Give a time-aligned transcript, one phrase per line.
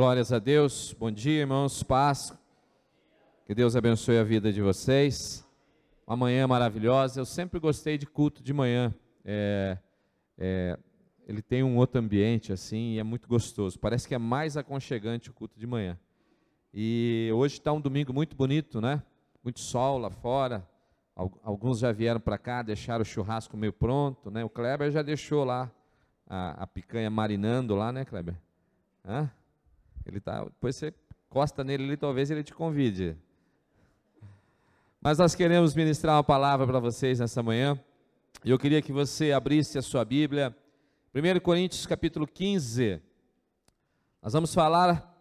[0.00, 0.96] Glórias a Deus.
[0.98, 1.82] Bom dia, irmãos.
[1.82, 2.32] Paz.
[3.44, 5.46] Que Deus abençoe a vida de vocês.
[6.06, 7.20] Uma manhã maravilhosa.
[7.20, 8.94] Eu sempre gostei de culto de manhã.
[9.22, 9.76] É,
[10.38, 10.78] é,
[11.28, 13.78] ele tem um outro ambiente assim e é muito gostoso.
[13.78, 15.98] Parece que é mais aconchegante o culto de manhã.
[16.72, 19.02] E hoje está um domingo muito bonito, né?
[19.44, 20.66] Muito sol lá fora.
[21.14, 24.42] Alguns já vieram para cá, deixaram o churrasco meio pronto, né?
[24.42, 25.70] O Kleber já deixou lá
[26.26, 28.34] a, a picanha marinando lá, né, Kleber?
[29.04, 29.30] Hã?
[30.10, 30.92] Ele tá, depois você
[31.28, 33.16] costa nele ali, talvez ele te convide.
[35.00, 37.78] Mas nós queremos ministrar uma palavra para vocês nessa manhã.
[38.44, 40.54] E eu queria que você abrisse a sua Bíblia.
[41.14, 43.00] 1 Coríntios capítulo 15.
[44.22, 45.16] Nós vamos falar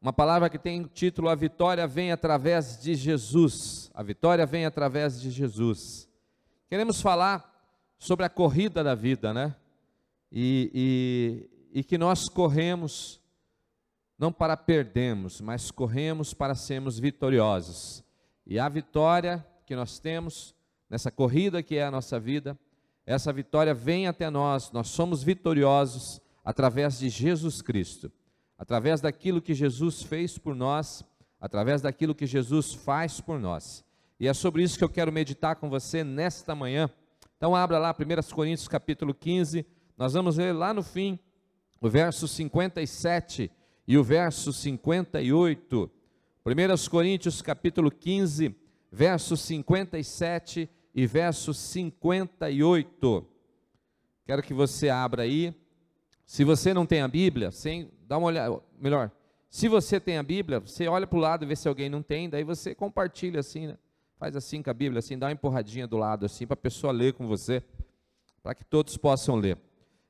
[0.00, 3.90] uma palavra que tem o título A Vitória Vem Através de Jesus.
[3.94, 6.08] A vitória vem através de Jesus.
[6.68, 7.46] Queremos falar
[7.98, 9.54] sobre a corrida da vida, né?
[10.30, 13.19] e, e, e que nós corremos
[14.20, 18.04] não para perdermos, mas corremos para sermos vitoriosos.
[18.46, 20.54] E a vitória que nós temos
[20.90, 22.58] nessa corrida que é a nossa vida,
[23.06, 28.12] essa vitória vem até nós, nós somos vitoriosos através de Jesus Cristo,
[28.58, 31.02] através daquilo que Jesus fez por nós,
[31.40, 33.82] através daquilo que Jesus faz por nós.
[34.18, 36.90] E é sobre isso que eu quero meditar com você nesta manhã.
[37.38, 39.64] Então abra lá 1 Coríntios capítulo 15,
[39.96, 41.18] nós vamos ler lá no fim,
[41.80, 43.50] o verso 57
[43.90, 45.90] e o verso 58.
[46.46, 48.54] 1 Coríntios capítulo 15,
[48.88, 53.26] verso 57 e verso 58.
[54.24, 55.52] Quero que você abra aí.
[56.24, 59.10] Se você não tem a Bíblia, sem, dá uma olhada, melhor,
[59.50, 62.00] se você tem a Bíblia, você olha para o lado e vê se alguém não
[62.00, 63.78] tem, daí você compartilha assim, né?
[64.16, 66.92] faz assim com a Bíblia, assim, dá uma empurradinha do lado assim, para a pessoa
[66.92, 67.60] ler com você,
[68.40, 69.58] para que todos possam ler.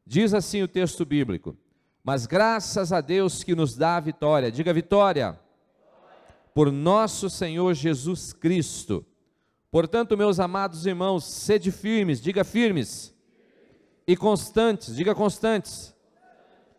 [0.04, 1.56] Diz assim o texto bíblico:
[2.02, 5.38] Mas graças a Deus que nos dá a vitória, diga vitória,
[6.54, 9.04] por nosso Senhor Jesus Cristo.
[9.70, 13.14] Portanto, meus amados irmãos, sede firmes, diga firmes,
[14.06, 15.94] e constantes, diga constantes,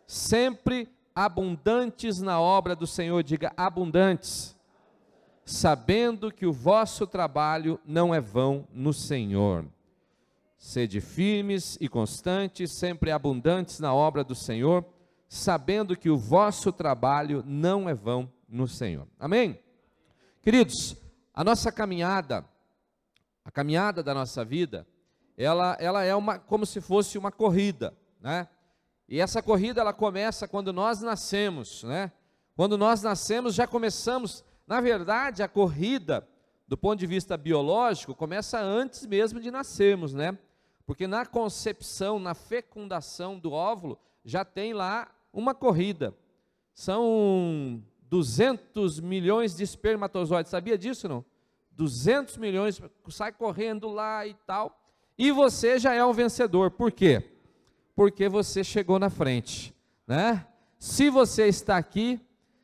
[0.06, 4.54] sempre abundantes na obra do Senhor, diga abundantes,
[5.44, 9.64] sabendo que o vosso trabalho não é vão no Senhor.
[10.58, 14.84] Sede firmes e constantes, sempre abundantes na obra do Senhor,
[15.32, 19.08] sabendo que o vosso trabalho não é vão no Senhor.
[19.18, 19.58] Amém?
[20.42, 20.94] Queridos,
[21.32, 22.44] a nossa caminhada,
[23.42, 24.86] a caminhada da nossa vida,
[25.34, 28.46] ela, ela é uma, como se fosse uma corrida, né?
[29.08, 32.12] E essa corrida ela começa quando nós nascemos, né?
[32.54, 36.28] Quando nós nascemos já começamos, na verdade, a corrida
[36.68, 40.36] do ponto de vista biológico começa antes mesmo de nascermos, né?
[40.84, 46.14] Porque na concepção, na fecundação do óvulo, já tem lá uma corrida.
[46.74, 50.50] São 200 milhões de espermatozoides.
[50.50, 51.24] Sabia disso não?
[51.72, 54.78] 200 milhões, sai correndo lá e tal.
[55.16, 56.70] E você já é um vencedor.
[56.70, 57.22] Por quê?
[57.94, 59.74] Porque você chegou na frente,
[60.06, 60.46] né?
[60.78, 62.20] Se você está aqui,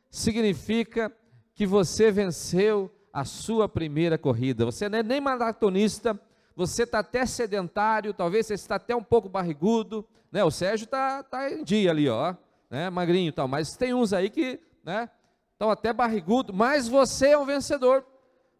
[0.09, 1.11] significa
[1.53, 4.65] que você venceu a sua primeira corrida.
[4.65, 6.19] Você não é nem maratonista,
[6.55, 10.43] você está até sedentário, talvez você está até um pouco barrigudo, né?
[10.43, 12.35] O Sérgio está tá em dia ali, ó,
[12.69, 12.89] né?
[12.89, 15.09] Magrinho e tal, mas tem uns aí que, né?
[15.53, 18.05] Estão até barrigudo, mas você é um vencedor,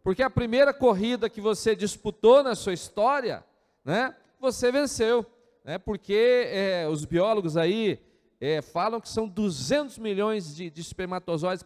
[0.04, 3.44] porque a primeira corrida que você disputou na sua história,
[3.86, 4.16] né?
[4.40, 5.26] Você venceu,
[5.64, 5.78] né?
[5.78, 8.02] Porque é, os biólogos aí
[8.40, 11.64] é, falam que são 200 milhões de, de espermatozoides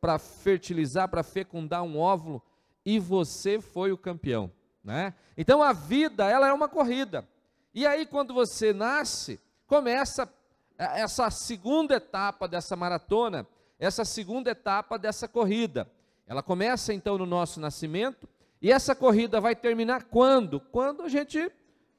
[0.00, 2.42] para fertilizar, para fecundar um óvulo,
[2.84, 4.50] e você foi o campeão.
[4.82, 5.14] Né?
[5.36, 7.26] Então a vida, ela é uma corrida.
[7.74, 10.30] E aí quando você nasce, começa
[10.78, 13.46] essa segunda etapa dessa maratona,
[13.78, 15.90] essa segunda etapa dessa corrida.
[16.26, 18.28] Ela começa então no nosso nascimento,
[18.60, 20.58] e essa corrida vai terminar quando?
[20.58, 21.50] Quando a gente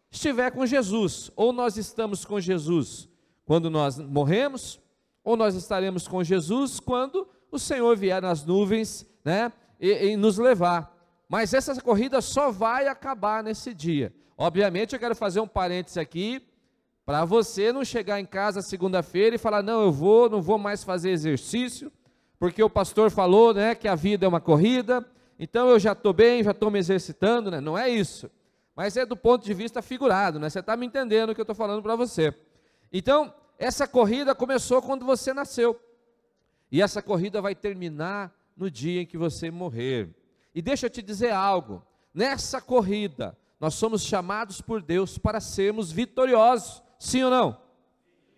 [0.10, 3.08] estiver com Jesus, ou nós estamos com Jesus
[3.46, 4.80] quando nós morremos,
[5.24, 10.38] ou nós estaremos com Jesus quando o Senhor vier nas nuvens, né, e, e nos
[10.38, 10.96] levar.
[11.30, 14.14] Mas essa corrida só vai acabar nesse dia.
[14.38, 16.42] Obviamente, eu quero fazer um parêntese aqui,
[17.06, 20.84] para você não chegar em casa segunda-feira e falar: não, eu vou, não vou mais
[20.84, 21.92] fazer exercício,
[22.40, 25.06] porque o pastor falou né, que a vida é uma corrida,
[25.38, 27.52] então eu já estou bem, já estou me exercitando.
[27.52, 27.62] Né?
[27.62, 28.30] Não é isso.
[28.76, 30.50] Mas é do ponto de vista figurado, né?
[30.50, 32.34] você está me entendendo o que eu estou falando para você.
[32.92, 35.80] Então, essa corrida começou quando você nasceu,
[36.72, 40.10] e essa corrida vai terminar no dia em que você morrer.
[40.54, 41.82] E deixa eu te dizer algo:
[42.14, 47.62] nessa corrida, nós somos chamados por Deus para sermos vitoriosos, sim ou não?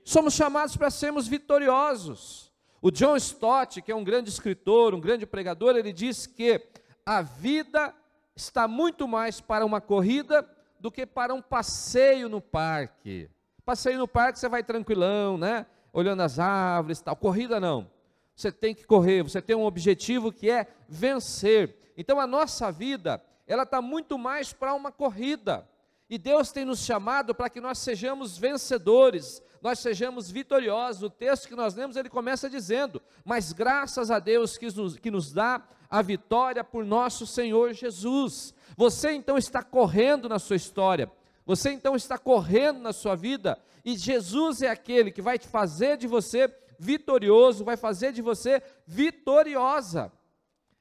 [0.04, 2.52] Somos chamados para sermos vitoriosos.
[2.82, 6.62] O John Stott, que é um grande escritor, um grande pregador, ele diz que
[7.06, 7.94] a vida
[8.36, 10.48] está muito mais para uma corrida
[10.80, 13.30] do que para um passeio no parque.
[13.66, 15.66] Passeio no parque você vai tranquilão, né?
[15.92, 17.16] Olhando as árvores, tal.
[17.16, 17.90] Corrida não.
[18.36, 21.76] Você tem que correr, você tem um objetivo que é vencer.
[21.98, 25.68] Então a nossa vida, ela está muito mais para uma corrida.
[26.10, 31.04] E Deus tem nos chamado para que nós sejamos vencedores, nós sejamos vitoriosos.
[31.04, 35.12] O texto que nós lemos, ele começa dizendo: Mas graças a Deus que nos, que
[35.12, 38.54] nos dá a vitória por nosso Senhor Jesus.
[38.76, 41.12] Você então está correndo na sua história,
[41.46, 45.98] você então está correndo na sua vida, e Jesus é aquele que vai te fazer
[45.98, 50.12] de você vitorioso, vai fazer de você vitoriosa.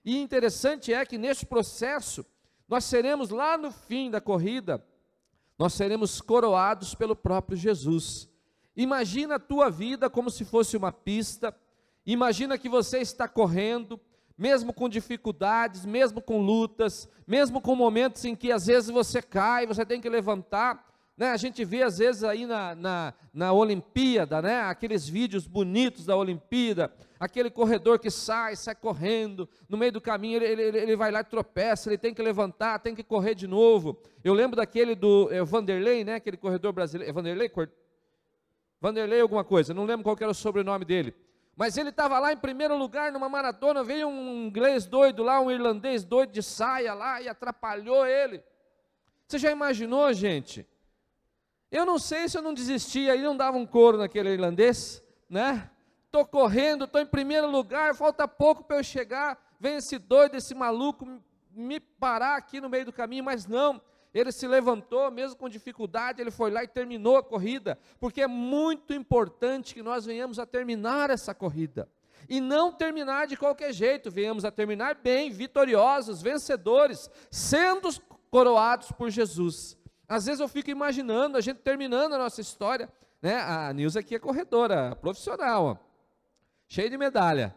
[0.05, 2.25] E interessante é que neste processo,
[2.69, 4.85] nós seremos lá no fim da corrida,
[5.59, 8.29] nós seremos coroados pelo próprio Jesus.
[8.77, 11.55] Imagina a tua vida como se fosse uma pista,
[12.05, 13.99] imagina que você está correndo,
[14.37, 19.67] mesmo com dificuldades, mesmo com lutas, mesmo com momentos em que às vezes você cai,
[19.67, 20.85] você tem que levantar,
[21.17, 21.31] né?
[21.31, 24.61] A gente vê às vezes aí na, na, na Olimpíada, né?
[24.61, 30.43] aqueles vídeos bonitos da Olimpíada, aquele corredor que sai, sai correndo, no meio do caminho
[30.43, 33.47] ele, ele, ele vai lá e tropeça, ele tem que levantar, tem que correr de
[33.47, 33.99] novo.
[34.23, 36.17] Eu lembro daquele do é, Vanderlei, né?
[36.17, 37.51] aquele corredor brasileiro, é Vanderlei?
[38.81, 41.15] Vanderlei alguma coisa, não lembro qual era o sobrenome dele.
[41.57, 45.51] Mas ele estava lá em primeiro lugar numa maratona, veio um inglês doido lá, um
[45.51, 48.45] irlandês doido de saia lá e atrapalhou ele.
[49.27, 50.67] Você já imaginou, gente?
[51.71, 55.71] Eu não sei se eu não desistia e não dava um couro naquele irlandês, né?
[56.17, 59.39] Estou correndo, estou em primeiro lugar, falta pouco para eu chegar.
[59.61, 61.07] Vem esse doido, esse maluco
[61.55, 63.79] me parar aqui no meio do caminho, mas não.
[64.15, 68.27] Ele se levantou, mesmo com dificuldade, ele foi lá e terminou a corrida, porque é
[68.27, 71.87] muito importante que nós venhamos a terminar essa corrida.
[72.27, 77.91] E não terminar de qualquer jeito, venhamos a terminar bem, vitoriosos, vencedores, sendo
[78.31, 79.77] coroados por Jesus.
[80.09, 82.91] Às vezes eu fico imaginando a gente terminando a nossa história,
[83.21, 83.39] né?
[83.39, 85.87] A Nilza aqui é corredora profissional, ó,
[86.69, 87.55] cheia de medalha.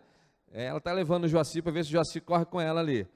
[0.52, 3.08] É, ela está levando o Joaci para ver se o Joaci corre com ela ali.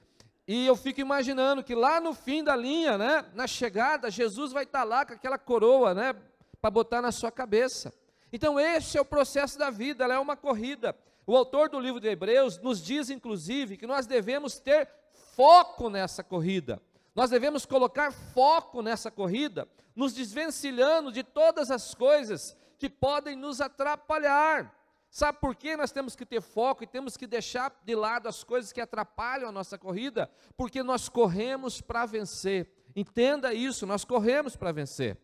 [0.46, 4.64] E eu fico imaginando que lá no fim da linha, né, na chegada, Jesus vai
[4.64, 6.14] estar tá lá com aquela coroa, né,
[6.60, 7.92] para botar na sua cabeça.
[8.32, 10.94] Então esse é o processo da vida, ela é uma corrida.
[11.26, 14.88] O autor do livro de Hebreus nos diz, inclusive, que nós devemos ter
[15.34, 16.80] foco nessa corrida.
[17.14, 23.60] Nós devemos colocar foco nessa corrida, nos desvencilhando de todas as coisas que podem nos
[23.60, 24.74] atrapalhar.
[25.14, 28.42] Sabe por que nós temos que ter foco e temos que deixar de lado as
[28.42, 30.28] coisas que atrapalham a nossa corrida?
[30.56, 32.68] Porque nós corremos para vencer.
[32.96, 35.16] Entenda isso, nós corremos para vencer.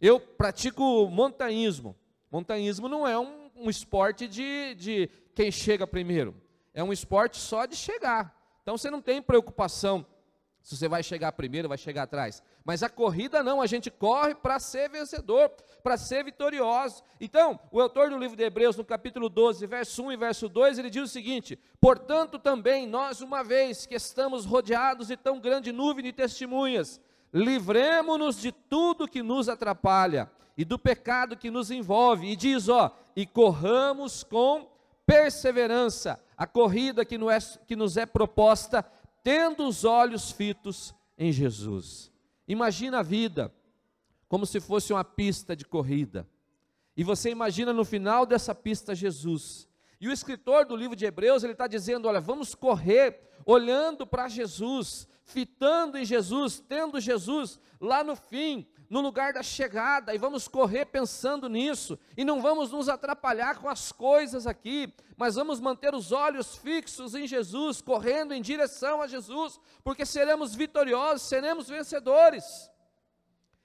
[0.00, 1.94] Eu pratico montanhismo.
[2.30, 6.34] Montanhismo não é um, um esporte de, de quem chega primeiro,
[6.72, 8.34] é um esporte só de chegar.
[8.62, 10.06] Então você não tem preocupação
[10.64, 12.42] se você vai chegar primeiro, vai chegar atrás.
[12.64, 15.50] Mas a corrida não, a gente corre para ser vencedor,
[15.82, 17.02] para ser vitorioso.
[17.20, 20.78] Então, o autor do livro de Hebreus, no capítulo 12, verso 1 e verso 2,
[20.78, 25.72] ele diz o seguinte: Portanto, também nós, uma vez que estamos rodeados de tão grande
[25.72, 26.98] nuvem de testemunhas,
[27.34, 32.28] livremos-nos de tudo que nos atrapalha e do pecado que nos envolve.
[32.28, 34.70] E diz, ó, e corramos com
[35.04, 38.82] perseverança a corrida que nos é proposta
[39.22, 42.13] tendo os olhos fitos em Jesus.
[42.46, 43.52] Imagina a vida
[44.28, 46.28] como se fosse uma pista de corrida.
[46.96, 49.68] E você imagina no final dessa pista Jesus.
[50.00, 54.28] E o escritor do livro de Hebreus, ele está dizendo: olha, vamos correr olhando para
[54.28, 60.46] Jesus, fitando em Jesus, tendo Jesus lá no fim, no lugar da chegada, e vamos
[60.46, 65.92] correr pensando nisso, e não vamos nos atrapalhar com as coisas aqui, mas vamos manter
[65.92, 72.70] os olhos fixos em Jesus, correndo em direção a Jesus, porque seremos vitoriosos, seremos vencedores.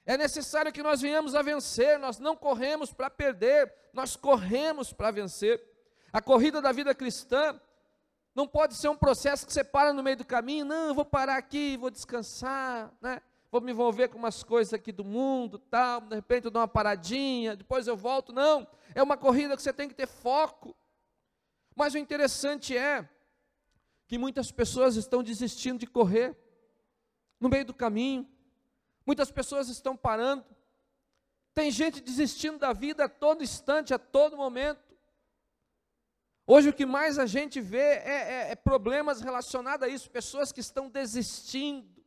[0.03, 5.11] É necessário que nós venhamos a vencer, nós não corremos para perder, nós corremos para
[5.11, 5.63] vencer.
[6.11, 7.61] A corrida da vida cristã
[8.33, 11.05] não pode ser um processo que você para no meio do caminho, não, eu vou
[11.05, 13.21] parar aqui, vou descansar, né?
[13.51, 16.67] Vou me envolver com umas coisas aqui do mundo, tal, de repente eu dou uma
[16.67, 18.31] paradinha, depois eu volto.
[18.31, 20.75] Não, é uma corrida que você tem que ter foco.
[21.75, 23.09] Mas o interessante é
[24.07, 26.37] que muitas pessoas estão desistindo de correr
[27.39, 28.29] no meio do caminho.
[29.05, 30.45] Muitas pessoas estão parando.
[31.53, 34.95] Tem gente desistindo da vida a todo instante, a todo momento.
[36.45, 40.51] Hoje o que mais a gente vê é, é, é problemas relacionados a isso, pessoas
[40.51, 41.98] que estão desistindo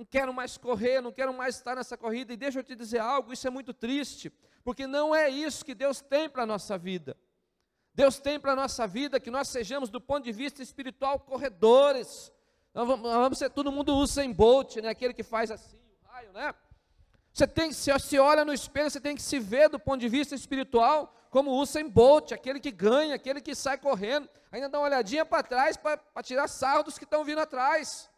[0.00, 2.32] não quero mais correr, não quero mais estar nessa corrida.
[2.32, 4.32] E deixa eu te dizer algo, isso é muito triste,
[4.64, 7.14] porque não é isso que Deus tem para a nossa vida.
[7.92, 12.32] Deus tem para a nossa vida que nós sejamos, do ponto de vista espiritual, corredores.
[12.72, 14.88] Nós vamos, nós vamos ser todo mundo Usain Bolt, né?
[14.88, 16.54] aquele que faz assim, o raio, né?
[17.30, 20.08] Você tem, se, se olha no espelho, você tem que se ver do ponto de
[20.08, 24.86] vista espiritual como Usain Bolt, aquele que ganha, aquele que sai correndo, ainda dá uma
[24.86, 28.09] olhadinha para trás para tirar sarro dos que estão vindo atrás.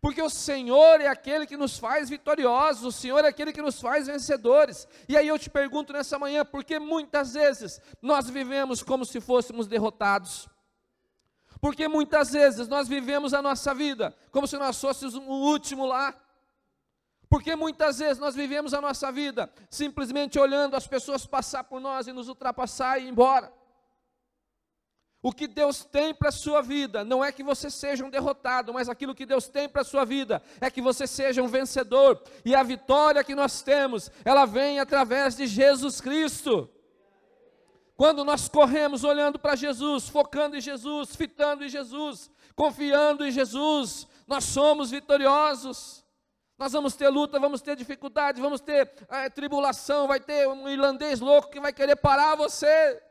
[0.00, 3.80] Porque o Senhor é aquele que nos faz vitoriosos, o Senhor é aquele que nos
[3.80, 4.86] faz vencedores.
[5.08, 9.66] E aí eu te pergunto nessa manhã, porque muitas vezes nós vivemos como se fôssemos
[9.66, 10.48] derrotados.
[11.60, 16.14] Porque muitas vezes nós vivemos a nossa vida como se nós fôssemos o último lá.
[17.28, 22.06] Porque muitas vezes nós vivemos a nossa vida simplesmente olhando as pessoas passar por nós
[22.06, 23.52] e nos ultrapassar e ir embora.
[25.26, 28.72] O que Deus tem para a sua vida não é que você seja um derrotado,
[28.72, 32.22] mas aquilo que Deus tem para a sua vida é que você seja um vencedor.
[32.44, 36.70] E a vitória que nós temos, ela vem através de Jesus Cristo.
[37.96, 44.06] Quando nós corremos olhando para Jesus, focando em Jesus, fitando em Jesus, confiando em Jesus,
[44.28, 46.04] nós somos vitoriosos.
[46.56, 51.18] Nós vamos ter luta, vamos ter dificuldade, vamos ter é, tribulação, vai ter um irlandês
[51.18, 53.02] louco que vai querer parar você.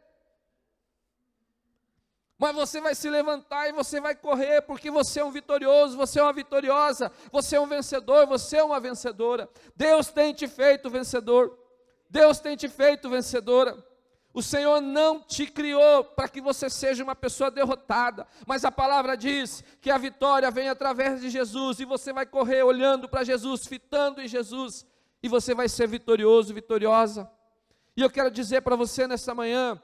[2.38, 6.20] Mas você vai se levantar e você vai correr, porque você é um vitorioso, você
[6.20, 9.50] é uma vitoriosa, você é um vencedor, você é uma vencedora.
[9.76, 11.58] Deus tem te feito vencedor.
[12.10, 13.78] Deus tem te feito vencedora.
[14.34, 19.16] O Senhor não te criou para que você seja uma pessoa derrotada, mas a palavra
[19.16, 23.66] diz que a vitória vem através de Jesus e você vai correr olhando para Jesus,
[23.66, 24.86] fitando em Jesus,
[25.24, 27.32] e você vai ser vitorioso, vitoriosa.
[27.96, 29.82] E eu quero dizer para você nessa manhã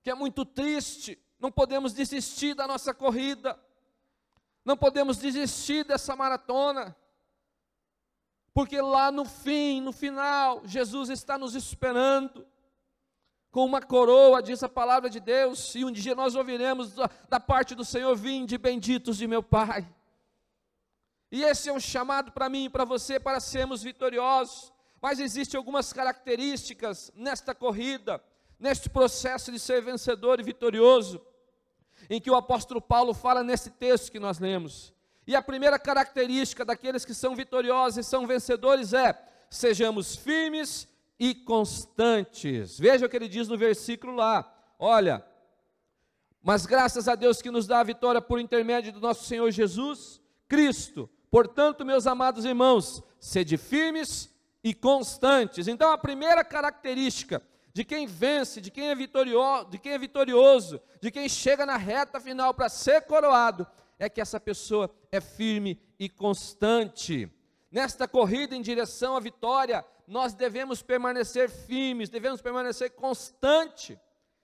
[0.00, 3.58] que é muito triste, não podemos desistir da nossa corrida,
[4.64, 6.94] não podemos desistir dessa maratona,
[8.52, 12.46] porque lá no fim, no final, Jesus está nos esperando
[13.50, 16.94] com uma coroa, diz a palavra de Deus, e um dia nós ouviremos
[17.28, 19.88] da, parte do Senhor: Vinde, benditos de meu Pai.
[21.32, 24.72] E esse é um chamado para mim e para você para sermos vitoriosos.
[25.00, 28.22] Mas existem algumas características nesta corrida,
[28.58, 31.24] neste processo de ser vencedor e vitorioso,
[32.08, 34.94] em que o apóstolo Paulo fala nesse texto que nós lemos.
[35.26, 40.88] E a primeira característica daqueles que são vitoriosos e são vencedores é: sejamos firmes
[41.18, 42.78] e constantes.
[42.78, 44.50] Veja o que ele diz no versículo lá.
[44.78, 45.24] Olha,
[46.42, 50.20] mas graças a Deus que nos dá a vitória por intermédio do nosso Senhor Jesus
[50.48, 51.08] Cristo.
[51.30, 55.68] Portanto, meus amados irmãos, sede firmes e constantes.
[55.68, 60.80] Então, a primeira característica de quem vence, de quem é vitorioso, de quem é vitorioso,
[61.00, 63.66] de quem chega na reta final para ser coroado,
[63.98, 67.30] é que essa pessoa é firme e constante.
[67.70, 73.98] Nesta corrida em direção à vitória, nós devemos permanecer firmes, devemos permanecer constante.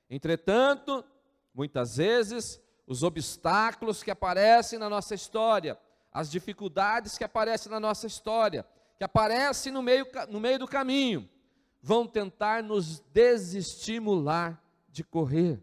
[0.09, 1.04] Entretanto,
[1.52, 5.76] muitas vezes, os obstáculos que aparecem na nossa história,
[6.12, 8.64] as dificuldades que aparecem na nossa história,
[8.97, 11.28] que aparecem no meio, no meio do caminho,
[11.87, 15.62] vão tentar nos desestimular de correr.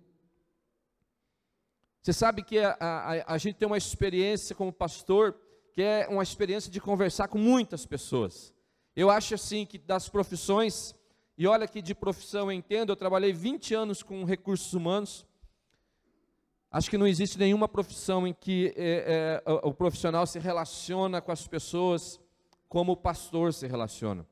[2.02, 5.36] Você sabe que a, a, a gente tem uma experiência como pastor,
[5.74, 8.54] que é uma experiência de conversar com muitas pessoas.
[8.96, 10.96] Eu acho assim que das profissões,
[11.38, 15.28] e olha que de profissão eu entendo, eu trabalhei 20 anos com recursos humanos.
[16.72, 21.20] Acho que não existe nenhuma profissão em que é, é, o, o profissional se relaciona
[21.20, 22.18] com as pessoas
[22.70, 24.26] como o pastor se relaciona.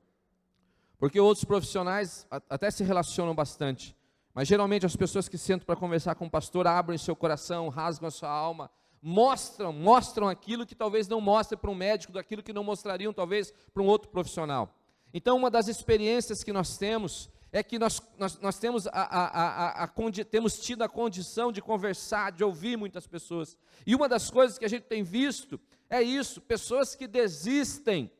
[1.01, 3.98] Porque outros profissionais até se relacionam bastante,
[4.36, 8.08] mas geralmente as pessoas que sentam para conversar com o pastor abrem seu coração, rasgam
[8.08, 8.70] a sua alma,
[9.01, 13.51] mostram, mostram aquilo que talvez não mostre para um médico, daquilo que não mostrariam talvez
[13.74, 14.77] para um outro profissional.
[15.12, 19.84] Então, uma das experiências que nós temos é que nós, nós, nós temos, a, a,
[19.86, 19.88] a,
[20.29, 23.58] temos tido a condição de conversar, de ouvir muitas pessoas.
[23.88, 28.12] E uma das coisas que a gente tem visto é isso: pessoas que desistem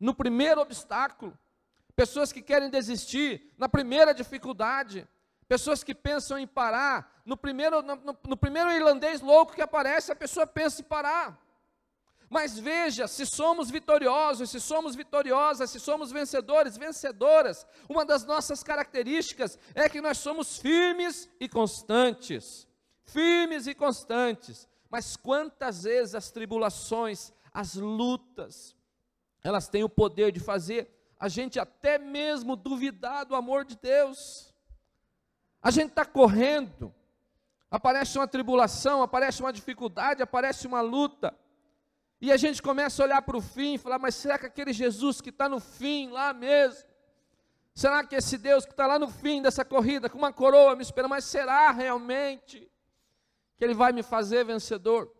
[0.00, 1.36] no primeiro obstáculo,
[1.90, 5.06] pessoas que querem desistir na primeira dificuldade,
[5.50, 7.96] Pessoas que pensam em parar, no primeiro, no,
[8.28, 11.44] no, primeiro irlandês louco que aparece, a pessoa pensa em parar.
[12.28, 18.62] Mas veja, se somos vitoriosos, se somos vitoriosas, se somos vencedores, vencedoras, uma das nossas
[18.62, 22.68] características é que nós somos firmes e constantes.
[23.02, 24.68] Firmes e constantes.
[24.88, 28.76] Mas quantas vezes as tribulações, as lutas,
[29.42, 34.52] elas têm o poder de fazer a gente até mesmo duvidar do amor de Deus.
[35.62, 36.92] A gente está correndo,
[37.70, 41.38] aparece uma tribulação, aparece uma dificuldade, aparece uma luta,
[42.20, 44.72] e a gente começa a olhar para o fim e falar: mas será que aquele
[44.72, 46.90] Jesus que está no fim lá mesmo,
[47.74, 50.82] Será que esse Deus que está lá no fim dessa corrida, com uma coroa me
[50.82, 52.70] espera, mas será realmente
[53.56, 55.10] que Ele vai me fazer vencedor?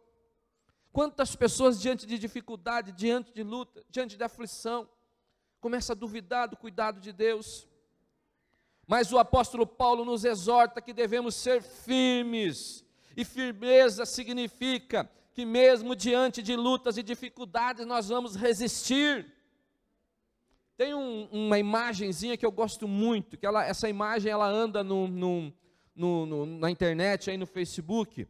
[0.92, 4.88] Quantas pessoas diante de dificuldade, diante de luta, diante de aflição,
[5.60, 7.68] começam a duvidar do cuidado de Deus?
[8.86, 12.84] Mas o apóstolo Paulo nos exorta que devemos ser firmes,
[13.16, 19.32] e firmeza significa que mesmo diante de lutas e dificuldades nós vamos resistir.
[20.76, 25.06] Tem um, uma imagenzinha que eu gosto muito, que ela, essa imagem ela anda no,
[25.06, 25.52] no,
[25.94, 28.26] no, na internet, aí no Facebook,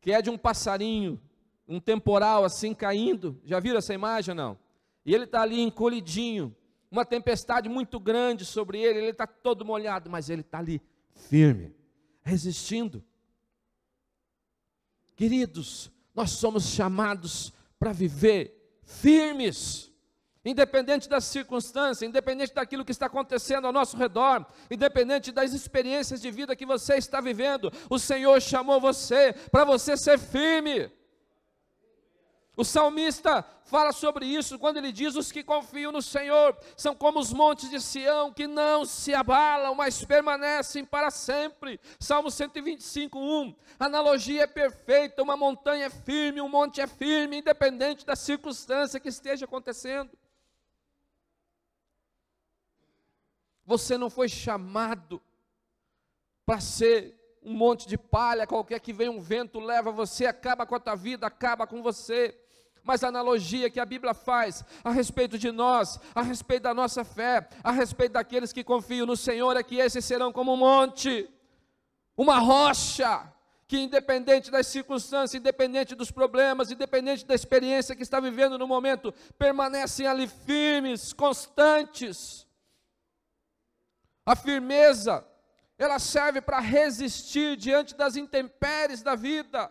[0.00, 1.20] que é de um passarinho,
[1.66, 3.40] um temporal assim caindo.
[3.44, 4.58] Já viram essa imagem não?
[5.04, 6.54] E ele está ali encolhidinho,
[6.90, 10.80] uma tempestade muito grande sobre ele, ele está todo molhado, mas ele está ali
[11.14, 11.74] firme,
[12.22, 13.04] resistindo.
[15.16, 19.88] Queridos, nós somos chamados para viver firmes
[20.44, 26.30] independente das circunstâncias, independente daquilo que está acontecendo ao nosso redor, independente das experiências de
[26.30, 30.90] vida que você está vivendo, o Senhor chamou você para você ser firme.
[32.58, 37.20] O salmista fala sobre isso quando ele diz: Os que confiam no Senhor são como
[37.20, 41.78] os montes de Sião, que não se abalam, mas permanecem para sempre.
[42.00, 43.54] Salmo 125, 1.
[43.78, 48.98] A analogia é perfeita: uma montanha é firme, um monte é firme, independente da circunstância
[48.98, 50.10] que esteja acontecendo.
[53.64, 55.22] Você não foi chamado
[56.44, 60.74] para ser um monte de palha, qualquer que venha um vento leva você, acaba com
[60.74, 62.36] a tua vida, acaba com você.
[62.88, 67.04] Mas a analogia que a Bíblia faz a respeito de nós, a respeito da nossa
[67.04, 71.28] fé, a respeito daqueles que confiam no Senhor, é que esses serão como um monte,
[72.16, 73.30] uma rocha,
[73.66, 79.12] que independente das circunstâncias, independente dos problemas, independente da experiência que está vivendo no momento,
[79.38, 82.46] permanecem ali firmes, constantes.
[84.24, 85.22] A firmeza,
[85.76, 89.70] ela serve para resistir diante das intempéries da vida.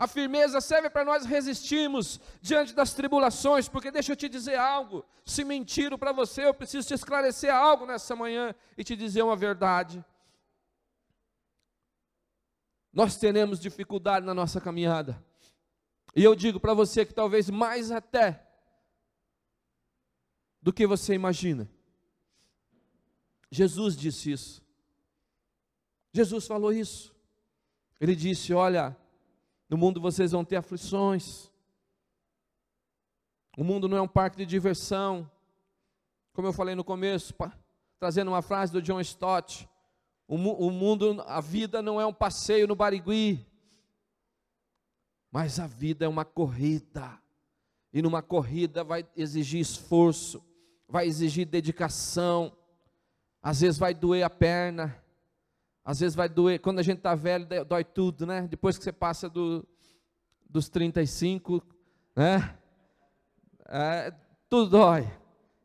[0.00, 5.04] A firmeza serve para nós resistirmos diante das tribulações, porque deixa eu te dizer algo:
[5.26, 9.36] se mentiram para você, eu preciso te esclarecer algo nessa manhã e te dizer uma
[9.36, 10.02] verdade.
[12.90, 15.22] Nós teremos dificuldade na nossa caminhada,
[16.16, 18.42] e eu digo para você que talvez mais até
[20.62, 21.70] do que você imagina.
[23.50, 24.62] Jesus disse isso.
[26.10, 27.14] Jesus falou isso.
[28.00, 28.96] Ele disse: Olha,
[29.70, 31.48] no mundo vocês vão ter aflições.
[33.56, 35.30] O mundo não é um parque de diversão.
[36.32, 37.32] Como eu falei no começo,
[37.98, 39.68] trazendo uma frase do John Stott:
[40.26, 43.46] o, o mundo, a vida não é um passeio no Barigui,
[45.30, 47.16] mas a vida é uma corrida.
[47.92, 50.42] E numa corrida vai exigir esforço,
[50.88, 52.56] vai exigir dedicação,
[53.40, 55.00] às vezes vai doer a perna,
[55.90, 58.46] às vezes vai doer, quando a gente está velho, dói tudo, né?
[58.48, 59.66] Depois que você passa do,
[60.48, 61.60] dos 35,
[62.14, 62.56] né?
[63.66, 64.14] É,
[64.48, 65.10] tudo dói.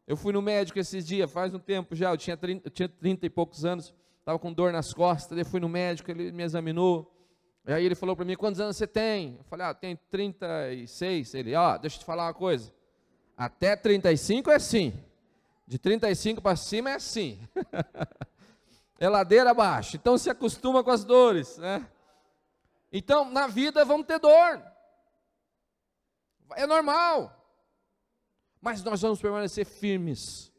[0.08, 2.90] Eu fui no médico esses dias, faz um tempo já, eu tinha 30, eu tinha
[2.90, 6.42] 30 e poucos anos, estava com dor nas costas, eu fui no médico, ele me
[6.42, 7.16] examinou,
[7.68, 9.36] e aí ele falou para mim, quantos anos você tem?
[9.38, 11.36] Eu falei, ah, tenho 36.
[11.36, 12.74] Ele, ó, oh, deixa eu te falar uma coisa,
[13.38, 14.92] até 35 é assim,
[15.68, 17.40] de 35 para cima é assim.
[19.00, 19.96] é ladeira abaixo.
[19.96, 21.86] Então se acostuma com as dores, né?
[22.92, 24.64] Então, na vida vamos ter dor.
[26.56, 27.32] É normal.
[28.62, 30.52] Mas nós vamos permanecer firmes.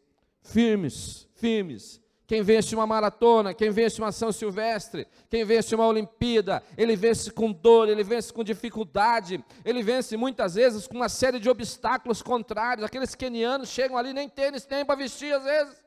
[0.42, 2.00] Firmes, firmes.
[2.26, 7.30] Quem vence uma maratona, quem vence uma São Silvestre, quem vence uma Olimpíada, ele vence
[7.30, 12.20] com dor, ele vence com dificuldade, ele vence muitas vezes com uma série de obstáculos
[12.22, 12.84] contrários.
[12.84, 15.85] Aqueles quenianos chegam ali, nem tênis tem para vestir às vezes.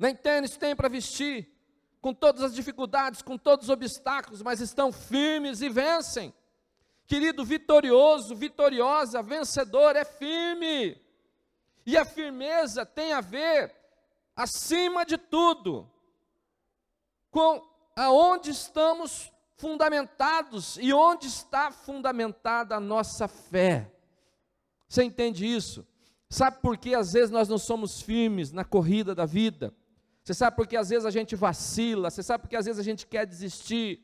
[0.00, 1.46] Nem tênis tem para vestir,
[2.00, 6.32] com todas as dificuldades, com todos os obstáculos, mas estão firmes e vencem.
[7.06, 10.98] Querido, vitorioso, vitoriosa, vencedor é firme.
[11.84, 13.76] E a firmeza tem a ver,
[14.34, 15.86] acima de tudo,
[17.30, 17.62] com
[17.94, 23.92] aonde estamos fundamentados e onde está fundamentada a nossa fé.
[24.88, 25.86] Você entende isso?
[26.30, 29.74] Sabe por que às vezes nós não somos firmes na corrida da vida?
[30.22, 32.10] Você sabe por que às vezes a gente vacila?
[32.10, 34.00] Você sabe por que às vezes a gente quer desistir?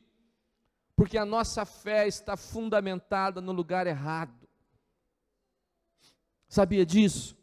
[0.95, 4.47] Porque a nossa fé está fundamentada no lugar errado.
[6.47, 7.37] Sabia disso?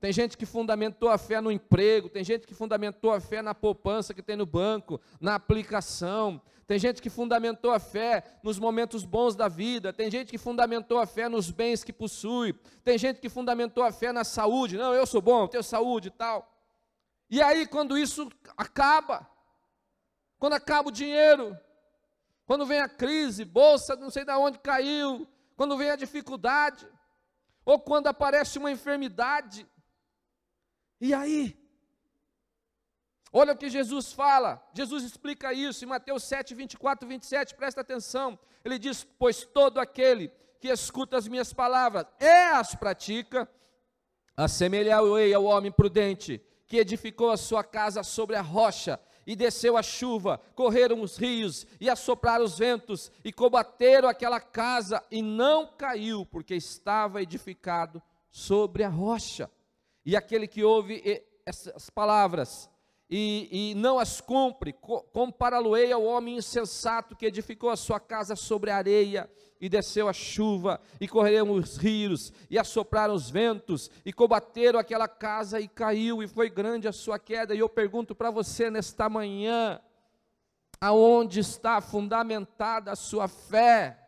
[0.00, 3.54] Tem gente que fundamentou a fé no emprego, tem gente que fundamentou a fé na
[3.54, 6.40] poupança que tem no banco, na aplicação.
[6.66, 10.98] Tem gente que fundamentou a fé nos momentos bons da vida, tem gente que fundamentou
[10.98, 14.78] a fé nos bens que possui, tem gente que fundamentou a fé na saúde.
[14.78, 16.48] Não, eu sou bom, tenho saúde e tal.
[17.30, 19.26] E aí, quando isso acaba,
[20.38, 21.56] quando acaba o dinheiro,
[22.44, 26.88] quando vem a crise, bolsa não sei de onde caiu, quando vem a dificuldade,
[27.64, 29.64] ou quando aparece uma enfermidade,
[31.00, 31.56] e aí?
[33.32, 38.36] Olha o que Jesus fala, Jesus explica isso em Mateus 7, 24, 27, presta atenção.
[38.64, 43.48] Ele diz: Pois todo aquele que escuta as minhas palavras e as pratica,
[44.36, 49.82] assemelhar-o-ei ao homem prudente, que edificou a sua casa sobre a rocha, e desceu a
[49.82, 56.24] chuva, correram os rios, e assopraram os ventos, e combateram aquela casa, e não caiu,
[56.24, 59.50] porque estava edificado sobre a rocha.
[60.06, 62.70] E aquele que ouve essas palavras
[63.10, 64.72] e, e não as cumpre,
[65.12, 69.28] compará-lo-ei ao homem insensato que edificou a sua casa sobre a areia,
[69.60, 75.06] e desceu a chuva, e correram os rios, e assopraram os ventos, e combateram aquela
[75.06, 77.54] casa, e caiu, e foi grande a sua queda.
[77.54, 79.78] E eu pergunto para você nesta manhã,
[80.80, 83.98] aonde está fundamentada a sua fé?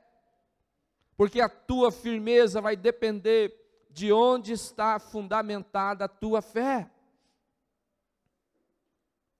[1.18, 3.52] Porque a tua firmeza vai depender
[3.90, 6.88] de onde está fundamentada a tua fé.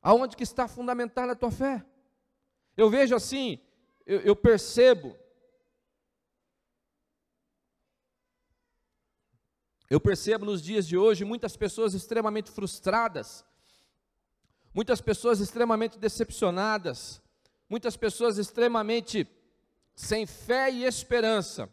[0.02, 1.84] Aonde que está fundamentada a tua fé?
[2.76, 3.60] Eu vejo assim,
[4.04, 5.16] eu, eu percebo,
[9.88, 13.44] eu percebo nos dias de hoje muitas pessoas extremamente frustradas,
[14.74, 17.22] muitas pessoas extremamente decepcionadas,
[17.68, 19.28] muitas pessoas extremamente
[19.94, 21.72] sem fé e esperança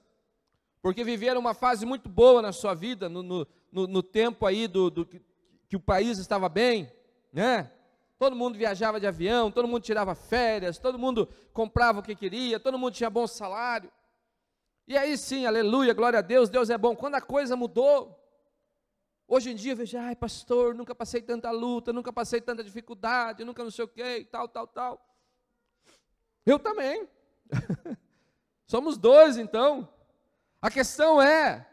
[0.82, 4.90] porque viveram uma fase muito boa na sua vida, no, no, no, tempo aí do,
[4.90, 5.22] do que,
[5.68, 6.92] que o país estava bem,
[7.32, 7.72] né?
[8.20, 12.60] Todo mundo viajava de avião, todo mundo tirava férias, todo mundo comprava o que queria,
[12.60, 13.90] todo mundo tinha bom salário.
[14.86, 16.98] E aí sim, aleluia, glória a Deus, Deus é bom.
[16.98, 18.22] Quando a coisa mudou,
[19.26, 23.46] hoje em dia eu vejo, ai pastor, nunca passei tanta luta, nunca passei tanta dificuldade,
[23.46, 25.16] nunca não sei o que, tal, tal, tal.
[26.46, 27.08] Eu também.
[28.68, 29.88] Somos dois então.
[30.62, 31.66] A questão é,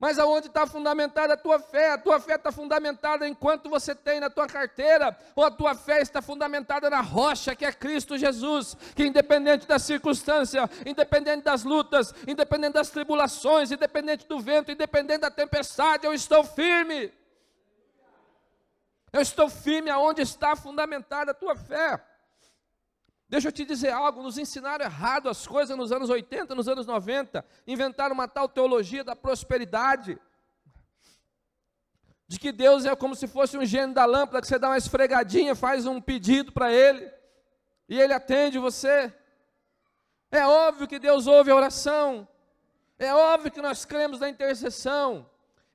[0.00, 1.90] mas aonde está fundamentada a tua fé?
[1.90, 6.00] A tua fé está fundamentada enquanto você tem na tua carteira, ou a tua fé
[6.00, 12.14] está fundamentada na rocha que é Cristo Jesus, que independente da circunstância, independente das lutas,
[12.28, 17.12] independente das tribulações, independente do vento, independente da tempestade, eu estou firme.
[19.12, 22.00] Eu estou firme aonde está fundamentada a tua fé.
[23.28, 26.86] Deixa eu te dizer algo, nos ensinaram errado as coisas nos anos 80, nos anos
[26.86, 30.18] 90, inventaram uma tal teologia da prosperidade,
[32.26, 34.78] de que Deus é como se fosse um gênio da lâmpada, que você dá uma
[34.78, 37.10] esfregadinha, faz um pedido para Ele,
[37.86, 39.12] e Ele atende você.
[40.30, 42.26] É óbvio que Deus ouve a oração,
[42.98, 45.28] é óbvio que nós cremos na intercessão,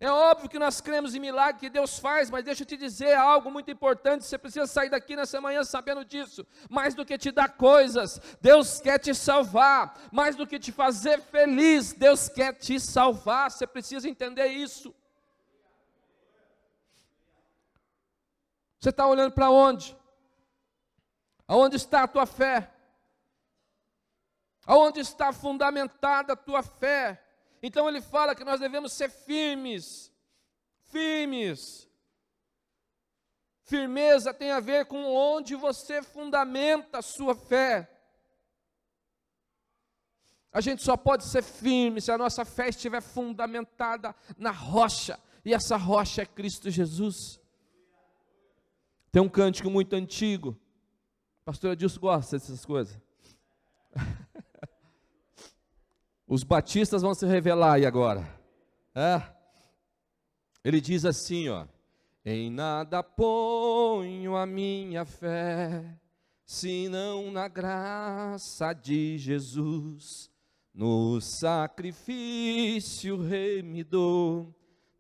[0.05, 3.13] é óbvio que nós cremos em milagre que Deus faz, mas deixa eu te dizer
[3.13, 4.25] algo muito importante.
[4.25, 6.45] Você precisa sair daqui nessa manhã sabendo disso.
[6.69, 9.97] Mais do que te dar coisas, Deus quer te salvar.
[10.11, 13.49] Mais do que te fazer feliz, Deus quer te salvar.
[13.49, 14.93] Você precisa entender isso.
[18.81, 19.97] Você está olhando para onde?
[21.47, 22.69] Aonde está a tua fé?
[24.65, 27.22] Aonde está fundamentada a tua fé?
[27.65, 30.11] Então ele fala que nós devemos ser firmes,
[30.87, 31.89] firmes.
[33.63, 37.89] Firmeza tem a ver com onde você fundamenta a sua fé.
[40.51, 45.53] A gente só pode ser firme se a nossa fé estiver fundamentada na rocha, e
[45.53, 47.39] essa rocha é Cristo Jesus.
[49.09, 50.59] Tem um cântico muito antigo,
[51.45, 52.99] pastor Adilson gosta dessas coisas.
[56.33, 58.27] Os batistas vão se revelar aí agora.
[58.95, 59.21] É.
[60.63, 61.67] Ele diz assim, ó:
[62.25, 65.95] Em nada ponho a minha fé,
[66.43, 70.31] senão na graça de Jesus,
[70.73, 74.47] no sacrifício remidor,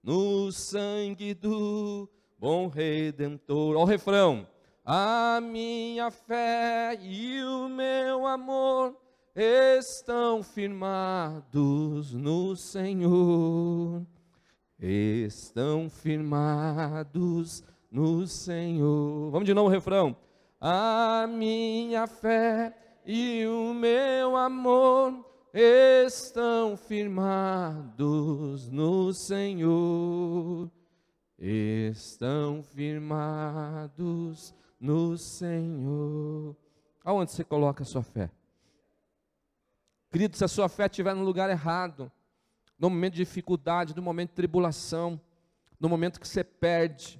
[0.03, 3.71] no sangue do bom redentor.
[3.71, 4.47] Olha o refrão.
[4.85, 9.02] A minha fé e o meu amor
[9.35, 14.05] estão firmados no Senhor,
[14.79, 19.31] estão firmados no Senhor.
[19.31, 20.15] Vamos de novo o refrão.
[20.61, 22.73] A minha fé
[23.05, 30.71] e o meu amor estão firmados no Senhor,
[31.37, 36.55] estão firmados no Senhor.
[37.03, 38.29] Aonde você coloca a sua fé?
[40.13, 42.11] Querido, se a sua fé estiver no lugar errado,
[42.77, 45.19] no momento de dificuldade, no momento de tribulação,
[45.79, 47.19] no momento que você perde,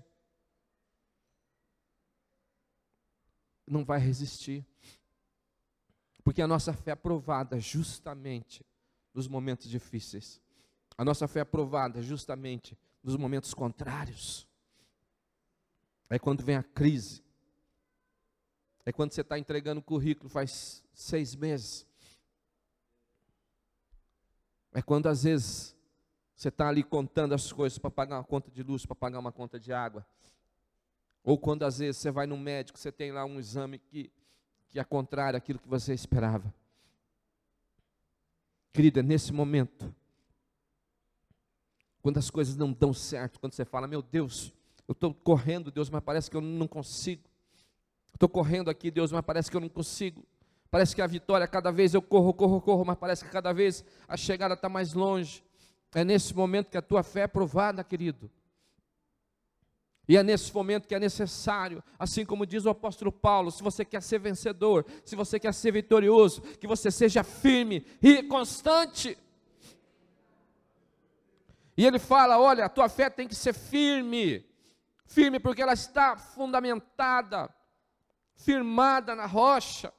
[3.65, 4.63] não vai resistir.
[6.23, 8.63] Porque a nossa fé é provada justamente
[9.11, 10.39] nos momentos difíceis.
[10.95, 14.47] A nossa fé é provada justamente nos momentos contrários.
[16.11, 17.23] É quando vem a crise.
[18.85, 21.91] É quando você está entregando o currículo faz seis meses.
[24.73, 25.75] É quando às vezes
[26.35, 29.31] você está ali contando as coisas para pagar uma conta de luz, para pagar uma
[29.31, 30.05] conta de água.
[31.23, 34.11] Ou quando às vezes você vai no médico, você tem lá um exame que,
[34.67, 36.53] que é contrário àquilo que você esperava.
[38.73, 39.93] Querida, nesse momento,
[42.01, 44.51] quando as coisas não dão certo, quando você fala, meu Deus,
[44.87, 47.23] eu estou correndo, Deus, mas parece que eu não consigo.
[48.13, 50.25] Estou correndo aqui, Deus, mas parece que eu não consigo.
[50.73, 53.85] Parece que a vitória, cada vez eu corro, corro, corro, mas parece que cada vez
[54.07, 55.43] a chegada está mais longe.
[55.93, 58.27] É nesse momento que a tua fé é provada, querido.
[60.07, 63.85] E é nesse momento que é necessário, assim como diz o apóstolo Paulo, se você
[63.85, 69.15] quer ser vencedor, se você quer ser vitorioso, que você seja firme e constante.
[71.77, 74.43] E ele fala: olha, a tua fé tem que ser firme,
[75.05, 77.47] firme porque ela está fundamentada,
[78.33, 79.93] firmada na rocha,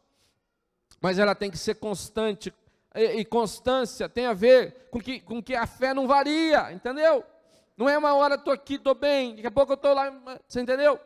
[1.04, 2.50] mas ela tem que ser constante,
[2.94, 7.22] e, e constância tem a ver com que, com que a fé não varia, entendeu?
[7.76, 10.10] Não é uma hora estou aqui, estou bem, daqui a pouco eu estou lá,
[10.48, 10.98] você entendeu?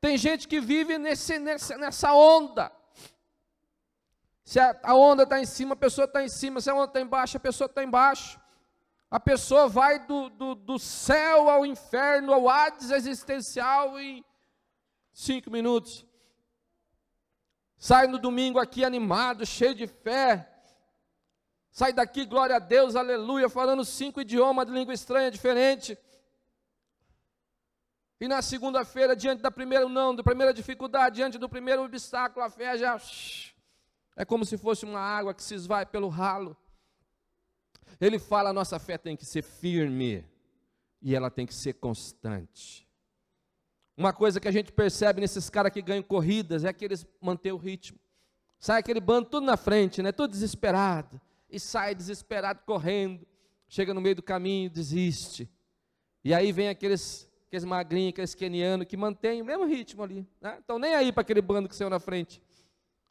[0.00, 2.72] Tem gente que vive nesse, nessa, nessa onda.
[4.42, 6.58] Se a, a onda está em cima, a pessoa está em cima.
[6.58, 8.40] Se a onda está embaixo, a pessoa está embaixo.
[9.10, 14.24] A pessoa vai do, do, do céu ao inferno, ao Hades existencial em
[15.12, 16.06] cinco minutos.
[17.82, 20.48] Sai no domingo aqui animado, cheio de fé.
[21.68, 25.98] Sai daqui, glória a Deus, aleluia, falando cinco idiomas de língua estranha diferente.
[28.20, 32.48] E na segunda-feira, diante da primeira não, da primeira dificuldade, diante do primeiro obstáculo, a
[32.48, 32.96] fé já
[34.14, 36.56] é como se fosse uma água que se esvai pelo ralo.
[38.00, 40.24] Ele fala: a nossa fé tem que ser firme
[41.00, 42.88] e ela tem que ser constante.
[43.96, 47.52] Uma coisa que a gente percebe nesses caras que ganham corridas é que eles mantêm
[47.52, 47.98] o ritmo.
[48.58, 50.12] Sai aquele bando tudo na frente, né?
[50.12, 51.20] Tudo desesperado.
[51.50, 53.26] E sai desesperado correndo.
[53.68, 55.50] Chega no meio do caminho, desiste.
[56.24, 60.26] E aí vem aqueles aqueles magrinhos, aqueles kenianos que mantêm o mesmo ritmo ali.
[60.40, 60.56] Né?
[60.64, 62.40] Então nem aí para aquele bando que saiu na frente.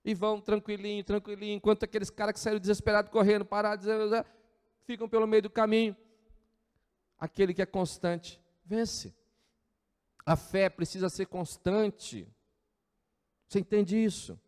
[0.03, 3.85] E vão tranquilinho, tranquilinho, enquanto aqueles caras que saíram desesperados correndo, parados,
[4.83, 5.95] ficam pelo meio do caminho.
[7.19, 9.13] Aquele que é constante vence.
[10.25, 12.27] A fé precisa ser constante.
[13.47, 14.39] Você entende isso?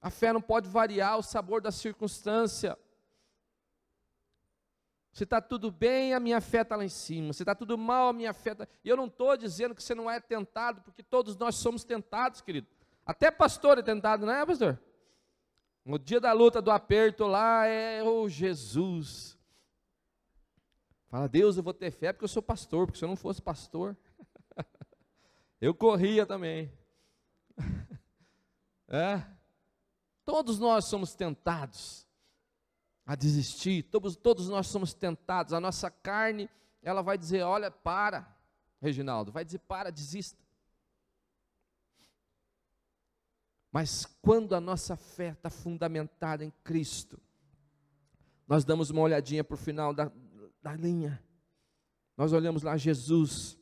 [0.00, 2.78] A fé não pode variar o sabor da circunstância.
[5.12, 7.32] Se está tudo bem, a minha fé está lá em cima.
[7.32, 8.68] Se está tudo mal, a minha fé está.
[8.84, 12.40] E eu não estou dizendo que você não é tentado, porque todos nós somos tentados,
[12.40, 12.68] querido.
[13.04, 14.80] Até pastor é tentado, não é, pastor?
[15.84, 19.38] No dia da luta, do aperto lá, é o oh, Jesus.
[21.08, 23.40] Fala, Deus, eu vou ter fé porque eu sou pastor, porque se eu não fosse
[23.40, 23.96] pastor,
[25.60, 26.72] eu corria também.
[28.88, 29.24] é.
[30.24, 32.06] Todos nós somos tentados
[33.06, 36.50] a desistir, todos, todos nós somos tentados, a nossa carne,
[36.82, 38.36] ela vai dizer: olha, para,
[38.80, 40.46] Reginaldo, vai dizer: para, desista.
[43.72, 47.20] Mas quando a nossa fé está fundamentada em Cristo,
[48.46, 50.10] nós damos uma olhadinha para o final da,
[50.62, 51.22] da linha,
[52.16, 53.57] nós olhamos lá Jesus,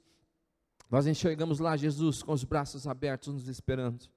[0.90, 4.08] nós enxergamos lá Jesus com os braços abertos, nos esperando,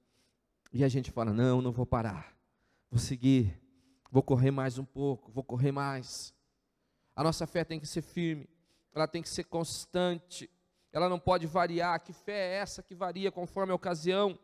[0.72, 2.34] e a gente fala: não, não vou parar,
[2.90, 3.60] vou seguir,
[4.10, 6.34] Vou correr mais um pouco, vou correr mais.
[7.14, 8.48] A nossa fé tem que ser firme,
[8.92, 10.50] ela tem que ser constante,
[10.92, 12.00] ela não pode variar.
[12.00, 14.36] Que fé é essa que varia conforme a ocasião?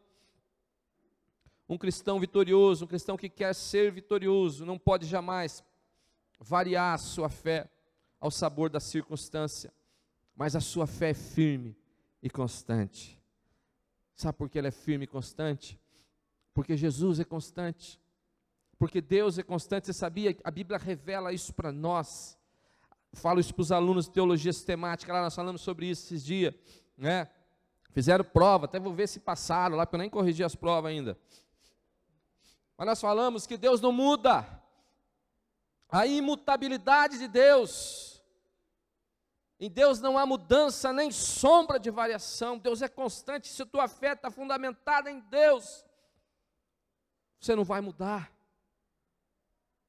[1.68, 5.64] Um cristão vitorioso, um cristão que quer ser vitorioso, não pode jamais
[6.38, 7.68] variar a sua fé
[8.20, 9.72] ao sabor da circunstância,
[10.36, 11.76] mas a sua fé é firme
[12.26, 13.20] e constante.
[14.14, 15.80] Sabe por que ela é firme e constante?
[16.52, 18.00] Porque Jesus é constante
[18.78, 20.36] porque Deus é constante, você sabia?
[20.44, 22.38] A Bíblia revela isso para nós.
[23.14, 26.54] Falo isso para os alunos de teologia sistemática, lá nós falamos sobre isso esses dias,
[26.98, 27.30] né?
[27.92, 31.18] Fizeram prova, até vou ver se passaram lá, porque eu nem corrigi as provas ainda.
[32.76, 34.46] Mas nós falamos que Deus não muda.
[35.88, 38.15] A imutabilidade de Deus.
[39.58, 42.58] Em Deus não há mudança nem sombra de variação.
[42.58, 43.48] Deus é constante.
[43.48, 45.84] Se tua fé está fundamentada em Deus,
[47.40, 48.30] você não vai mudar.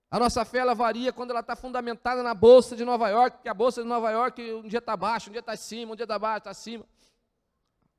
[0.10, 3.50] A nossa fé ela varia quando ela está fundamentada na bolsa de Nova York, porque
[3.50, 6.06] a bolsa de Nova York um dia está baixo, um dia está acima, um dia
[6.06, 6.86] está baixo, está acima.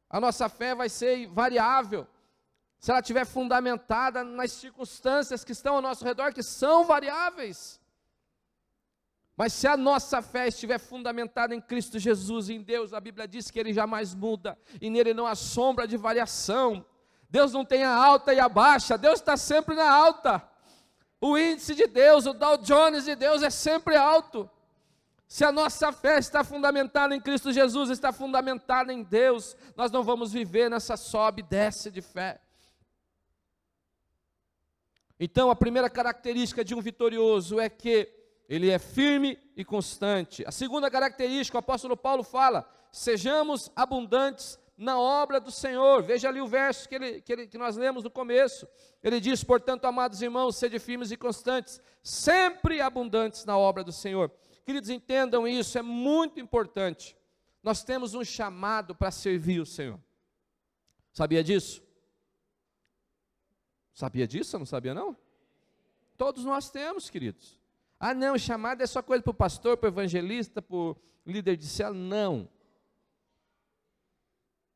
[0.09, 2.07] A nossa fé vai ser variável
[2.79, 7.79] se ela estiver fundamentada nas circunstâncias que estão ao nosso redor, que são variáveis.
[9.39, 13.53] Mas se a nossa fé estiver fundamentada em Cristo Jesus, em Deus, a Bíblia diz
[13.53, 16.85] que Ele jamais muda, e nele não há sombra de variação.
[17.31, 20.43] Deus não tem a alta e a baixa, Deus está sempre na alta.
[21.21, 24.51] O índice de Deus, o Dow Jones de Deus é sempre alto.
[25.29, 30.03] Se a nossa fé está fundamentada em Cristo Jesus, está fundamentada em Deus, nós não
[30.03, 32.41] vamos viver nessa sobe e desce de fé.
[35.21, 38.18] Então, a primeira característica de um vitorioso é que
[38.49, 40.43] ele é firme e constante.
[40.47, 46.03] A segunda característica, o apóstolo Paulo fala: sejamos abundantes na obra do Senhor.
[46.03, 48.67] Veja ali o verso que, ele, que, ele, que nós lemos no começo.
[49.03, 54.33] Ele diz: portanto, amados irmãos, sede firmes e constantes, sempre abundantes na obra do Senhor.
[54.65, 57.17] Queridos, entendam isso, é muito importante.
[57.63, 60.01] Nós temos um chamado para servir o Senhor.
[61.13, 61.83] Sabia disso?
[63.93, 64.59] Sabia disso?
[64.59, 65.17] Não sabia não?
[66.17, 67.58] Todos nós temos, queridos.
[68.01, 71.57] Ah, não, chamada é só coisa para o pastor, para o evangelista, para o líder
[71.57, 72.01] de célula.
[72.01, 72.49] Não.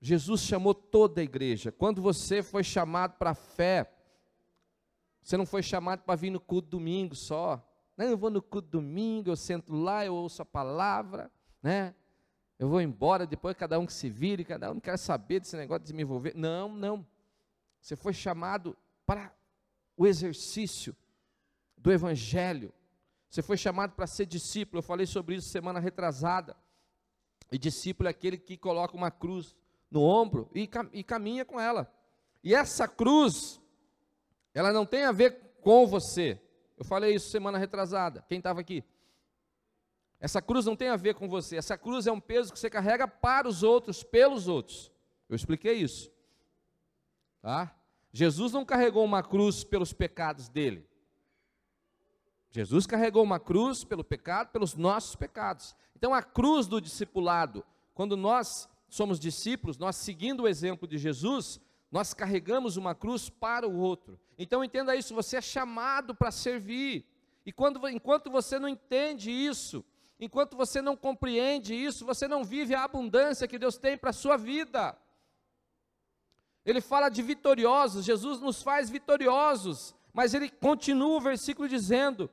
[0.01, 1.71] Jesus chamou toda a igreja.
[1.71, 3.93] Quando você foi chamado para a fé,
[5.23, 7.65] você não foi chamado para vir no culto domingo só.
[7.97, 11.31] Não, eu vou no culto domingo, eu sento lá, eu ouço a palavra,
[11.63, 11.95] né?
[12.59, 15.57] Eu vou embora, depois cada um que se vire, cada um não quer saber desse
[15.57, 16.35] negócio de me envolver.
[16.35, 17.07] Não, não.
[17.81, 19.33] Você foi chamado para
[19.97, 20.97] o exercício
[21.77, 22.73] do evangelho.
[23.33, 24.81] Você foi chamado para ser discípulo.
[24.81, 26.55] Eu falei sobre isso semana retrasada.
[27.51, 29.57] E discípulo é aquele que coloca uma cruz
[29.91, 31.91] no ombro e, e caminha com ela.
[32.45, 33.59] E essa cruz,
[34.53, 36.39] ela não tem a ver com você.
[36.77, 38.23] Eu falei isso semana retrasada.
[38.29, 38.85] Quem estava aqui?
[40.21, 41.57] Essa cruz não tem a ver com você.
[41.57, 44.93] Essa cruz é um peso que você carrega para os outros, pelos outros.
[45.27, 46.13] Eu expliquei isso.
[47.41, 47.75] Tá?
[48.13, 50.87] Jesus não carregou uma cruz pelos pecados dele.
[52.53, 55.75] Jesus carregou uma cruz pelo pecado, pelos nossos pecados.
[55.97, 61.59] Então a cruz do discipulado, quando nós somos discípulos, nós seguindo o exemplo de Jesus,
[61.91, 64.21] nós carregamos uma cruz para o outro.
[64.39, 67.07] Então entenda isso, você é chamado para servir.
[67.47, 69.83] E quando, enquanto você não entende isso,
[70.21, 74.15] enquanto você não compreende isso, você não vive a abundância que Deus tem para a
[74.15, 74.95] sua vida.
[76.67, 82.31] Ele fala de vitoriosos, Jesus nos faz vitoriosos, mas ele continua o versículo dizendo: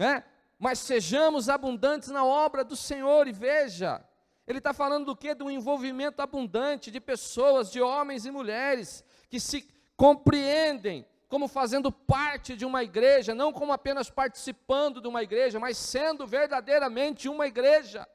[0.00, 0.24] né?
[0.58, 4.02] Mas sejamos abundantes na obra do Senhor, e veja,
[4.46, 5.34] ele está falando do que?
[5.34, 12.56] Do envolvimento abundante de pessoas, de homens e mulheres, que se compreendem como fazendo parte
[12.56, 18.08] de uma igreja, não como apenas participando de uma igreja, mas sendo verdadeiramente uma igreja,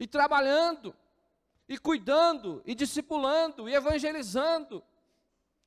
[0.00, 0.96] e trabalhando,
[1.68, 4.82] e cuidando, e discipulando, e evangelizando.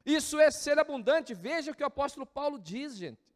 [0.04, 1.32] Isso é ser abundante.
[1.36, 3.31] Veja o que o apóstolo Paulo diz, gente.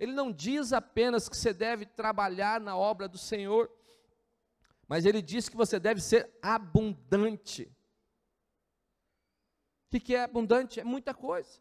[0.00, 3.70] Ele não diz apenas que você deve trabalhar na obra do Senhor,
[4.88, 7.70] mas ele diz que você deve ser abundante.
[9.92, 10.80] O que é abundante?
[10.80, 11.60] É muita coisa.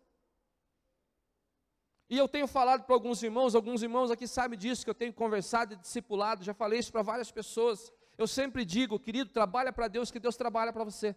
[2.10, 5.12] E eu tenho falado para alguns irmãos, alguns irmãos aqui sabem disso, que eu tenho
[5.12, 7.92] conversado e discipulado, já falei isso para várias pessoas.
[8.18, 11.14] Eu sempre digo, querido, trabalha para Deus, que Deus trabalha para você.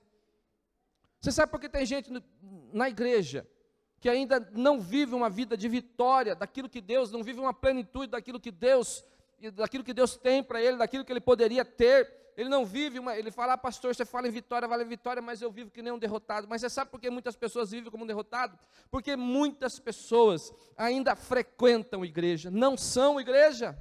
[1.20, 2.11] Você sabe por que tem gente
[2.72, 3.46] na igreja
[4.02, 8.08] que ainda não vive uma vida de vitória daquilo que Deus, não vive uma plenitude
[8.08, 9.04] daquilo que Deus,
[9.54, 12.12] daquilo que Deus tem para ele, daquilo que ele poderia ter.
[12.36, 15.40] Ele não vive uma, ele fala, ah, pastor, você fala em vitória, vale vitória, mas
[15.40, 16.48] eu vivo que nem um derrotado.
[16.48, 18.58] Mas você sabe por que muitas pessoas vivem como um derrotado?
[18.90, 23.78] Porque muitas pessoas ainda frequentam igreja, não são igreja.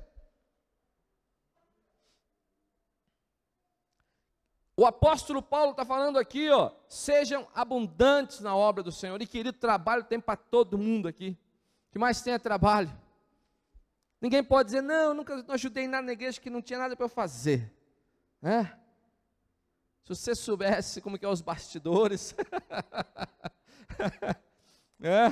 [4.82, 9.22] O apóstolo Paulo está falando aqui, ó, sejam abundantes na obra do Senhor.
[9.22, 11.38] E querido, trabalho tem para todo mundo aqui.
[11.88, 12.92] O que mais tem é trabalho.
[14.20, 17.06] Ninguém pode dizer, não, nunca não ajudei nada na igreja que não tinha nada para
[17.06, 17.72] eu fazer.
[18.42, 18.64] É?
[20.04, 22.36] Se você soubesse como que é os bastidores.
[25.00, 25.30] é?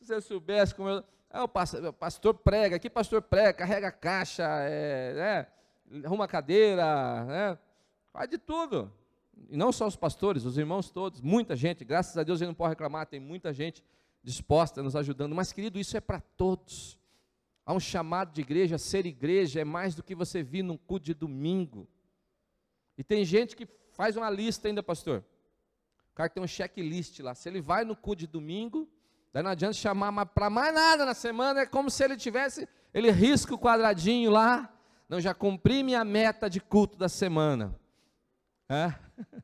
[0.00, 1.04] Se você soubesse como eu.
[1.28, 5.46] É, o pastor, o pastor prega, aqui pastor prega, carrega caixa, é,
[5.92, 7.58] é, arruma cadeira, né?
[8.18, 8.92] Faz de tudo.
[9.48, 12.54] E não só os pastores, os irmãos todos, muita gente, graças a Deus gente não
[12.54, 13.80] pode reclamar, tem muita gente
[14.24, 15.36] disposta, nos ajudando.
[15.36, 16.98] Mas, querido, isso é para todos.
[17.64, 21.06] Há um chamado de igreja, ser igreja é mais do que você vir num culto
[21.06, 21.86] de domingo.
[22.96, 25.24] E tem gente que faz uma lista ainda, pastor.
[26.10, 27.36] O cara tem um checklist lá.
[27.36, 28.88] Se ele vai no culto de domingo,
[29.32, 33.12] daí não adianta chamar para mais nada na semana, é como se ele tivesse, ele
[33.12, 34.74] risca o quadradinho lá.
[35.08, 37.77] Não, já cumpri minha meta de culto da semana.
[38.68, 38.94] É?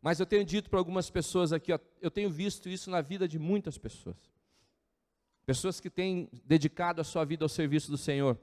[0.00, 3.26] Mas eu tenho dito para algumas pessoas aqui, ó, eu tenho visto isso na vida
[3.26, 4.16] de muitas pessoas.
[5.44, 8.38] Pessoas que têm dedicado a sua vida ao serviço do Senhor.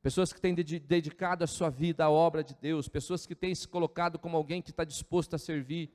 [0.00, 2.88] Pessoas que têm dedicado a sua vida à obra de Deus.
[2.88, 5.90] Pessoas que têm se colocado como alguém que está disposto a servir.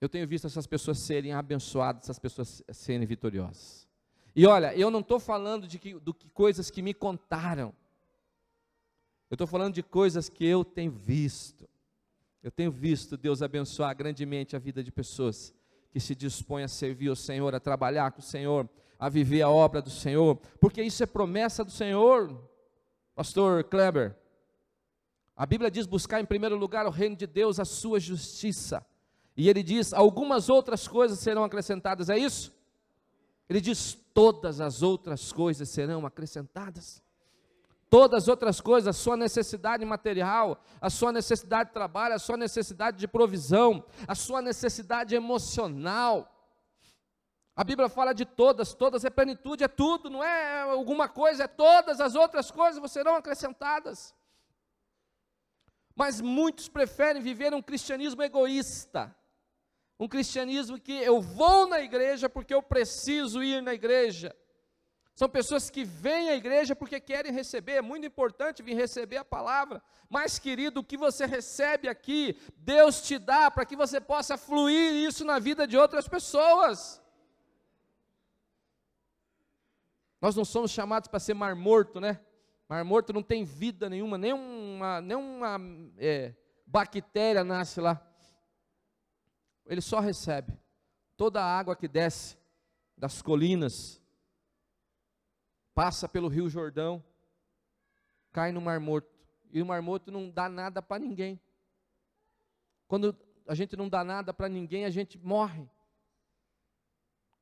[0.00, 3.88] Eu tenho visto essas pessoas serem abençoadas, essas pessoas serem vitoriosas.
[4.36, 7.74] E olha, eu não estou falando de que, do que coisas que me contaram.
[9.34, 11.68] Eu estou falando de coisas que eu tenho visto.
[12.40, 15.52] Eu tenho visto Deus abençoar grandemente a vida de pessoas
[15.90, 19.50] que se dispõe a servir o Senhor, a trabalhar com o Senhor, a viver a
[19.50, 22.48] obra do Senhor, porque isso é promessa do Senhor,
[23.12, 24.16] Pastor Kleber.
[25.34, 28.86] A Bíblia diz: buscar em primeiro lugar o reino de Deus, a sua justiça.
[29.36, 32.54] E ele diz: algumas outras coisas serão acrescentadas, é isso?
[33.48, 37.02] Ele diz: todas as outras coisas serão acrescentadas
[37.94, 42.36] todas as outras coisas, a sua necessidade material, a sua necessidade de trabalho, a sua
[42.36, 46.28] necessidade de provisão, a sua necessidade emocional.
[47.54, 51.46] A Bíblia fala de todas, todas é plenitude, é tudo, não é alguma coisa, é
[51.46, 54.12] todas as outras coisas serão acrescentadas.
[55.94, 59.14] Mas muitos preferem viver um cristianismo egoísta,
[60.00, 64.34] um cristianismo que eu vou na igreja porque eu preciso ir na igreja.
[65.14, 69.24] São pessoas que vêm à igreja porque querem receber, é muito importante vir receber a
[69.24, 69.80] palavra.
[70.08, 74.92] Mas, querido, o que você recebe aqui, Deus te dá para que você possa fluir
[74.92, 77.00] isso na vida de outras pessoas.
[80.20, 82.20] Nós não somos chamados para ser mar morto, né?
[82.68, 85.60] Mar morto não tem vida nenhuma, nenhuma, nenhuma
[85.96, 86.34] é,
[86.66, 88.04] bactéria nasce lá.
[89.64, 90.58] Ele só recebe
[91.16, 92.36] toda a água que desce
[92.96, 94.02] das colinas,
[95.74, 97.04] passa pelo Rio Jordão,
[98.32, 99.12] cai no Mar Morto.
[99.50, 101.40] E o Mar Morto não dá nada para ninguém.
[102.86, 103.16] Quando
[103.46, 105.68] a gente não dá nada para ninguém, a gente morre.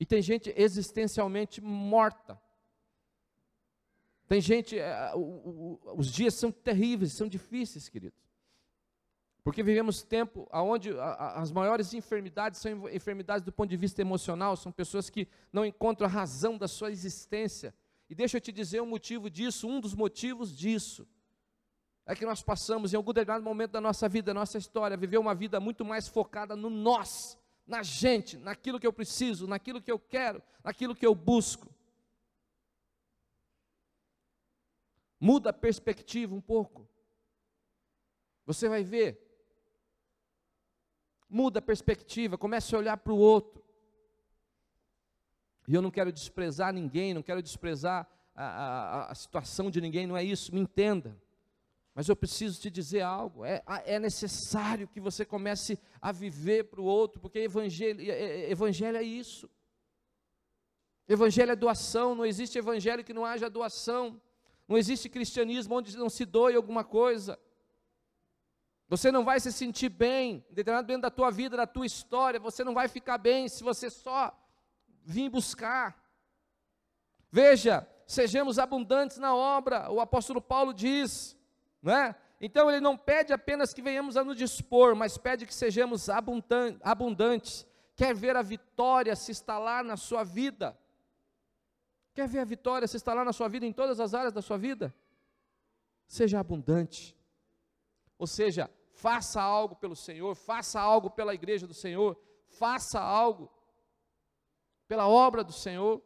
[0.01, 2.41] E tem gente existencialmente morta.
[4.27, 8.19] Tem gente, é, os dias são terríveis, são difíceis, queridos.
[9.45, 14.71] Porque vivemos tempo onde as maiores enfermidades são enfermidades do ponto de vista emocional, são
[14.71, 17.75] pessoas que não encontram a razão da sua existência.
[18.13, 21.09] E deixa eu te dizer um motivo disso, um dos motivos disso.
[22.05, 25.17] É que nós passamos em algum determinado momento da nossa vida, da nossa história, viver
[25.17, 29.91] uma vida muito mais focada no nós, na gente, naquilo que eu preciso, naquilo que
[29.91, 31.75] eu quero, naquilo que eu busco.
[35.19, 36.87] Muda a perspectiva um pouco.
[38.45, 39.27] Você vai ver.
[41.31, 43.62] Muda a perspectiva, comece a olhar para o outro.
[45.67, 50.07] E eu não quero desprezar ninguém, não quero desprezar a, a, a situação de ninguém,
[50.07, 51.17] não é isso, me entenda.
[51.95, 56.81] Mas eu preciso te dizer algo: é, é necessário que você comece a viver para
[56.81, 59.49] o outro, porque evangelho, evangelho é isso.
[61.09, 64.21] Evangelho é doação, não existe evangelho que não haja doação.
[64.67, 67.39] Não existe cristianismo onde não se doe alguma coisa.
[68.89, 72.63] Você não vai se sentir bem, determinado dentro da tua vida, da tua história, você
[72.63, 74.39] não vai ficar bem se você só
[75.05, 76.01] vim buscar.
[77.31, 81.37] Veja, sejamos abundantes na obra, o apóstolo Paulo diz,
[81.83, 82.15] não é?
[82.41, 87.67] Então ele não pede apenas que venhamos a nos dispor, mas pede que sejamos abundantes.
[87.95, 90.77] Quer ver a vitória se instalar na sua vida?
[92.15, 94.59] Quer ver a vitória se instalar na sua vida em todas as áreas da sua
[94.59, 94.93] vida?
[96.07, 97.17] Seja abundante.
[98.19, 103.51] Ou seja, faça algo pelo Senhor, faça algo pela igreja do Senhor, faça algo
[104.93, 106.03] pela obra do Senhor.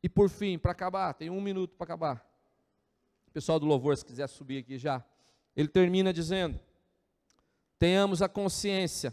[0.00, 2.24] E por fim, para acabar, tem um minuto para acabar.
[3.26, 5.04] O pessoal do louvor, se quiser subir aqui já.
[5.56, 6.60] Ele termina dizendo:
[7.76, 9.12] tenhamos a consciência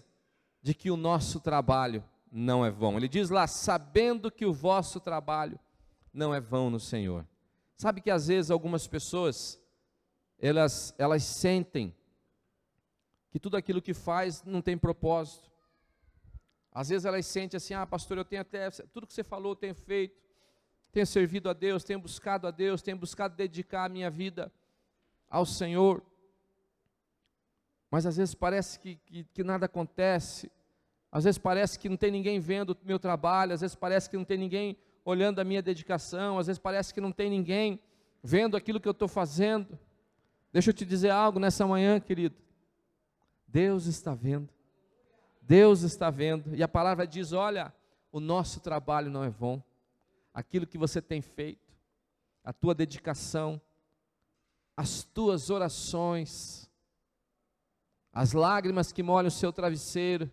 [0.62, 2.96] de que o nosso trabalho não é vão.
[2.96, 5.60] Ele diz lá, sabendo que o vosso trabalho
[6.14, 7.28] não é vão no Senhor.
[7.76, 9.60] Sabe que às vezes algumas pessoas,
[10.38, 11.92] elas, elas sentem
[13.32, 15.51] que tudo aquilo que faz não tem propósito.
[16.72, 18.70] Às vezes elas sentem assim: ah, pastor, eu tenho até.
[18.70, 20.22] Tudo que você falou eu tenho feito.
[20.92, 24.52] Tenho servido a Deus, tenho buscado a Deus, tenho buscado dedicar a minha vida
[25.30, 26.04] ao Senhor.
[27.90, 30.52] Mas às vezes parece que, que, que nada acontece.
[31.10, 34.18] Às vezes parece que não tem ninguém vendo o meu trabalho, às vezes parece que
[34.18, 37.80] não tem ninguém olhando a minha dedicação, às vezes parece que não tem ninguém
[38.24, 39.78] vendo aquilo que eu estou fazendo.
[40.54, 42.36] Deixa eu te dizer algo nessa manhã, querido.
[43.48, 44.50] Deus está vendo.
[45.42, 46.56] Deus está vendo.
[46.56, 47.74] E a palavra diz: olha,
[48.12, 49.64] o nosso trabalho não é vão.
[50.34, 51.74] Aquilo que você tem feito,
[52.44, 53.60] a tua dedicação,
[54.78, 56.70] as tuas orações,
[58.14, 60.32] as lágrimas que molham o seu travesseiro,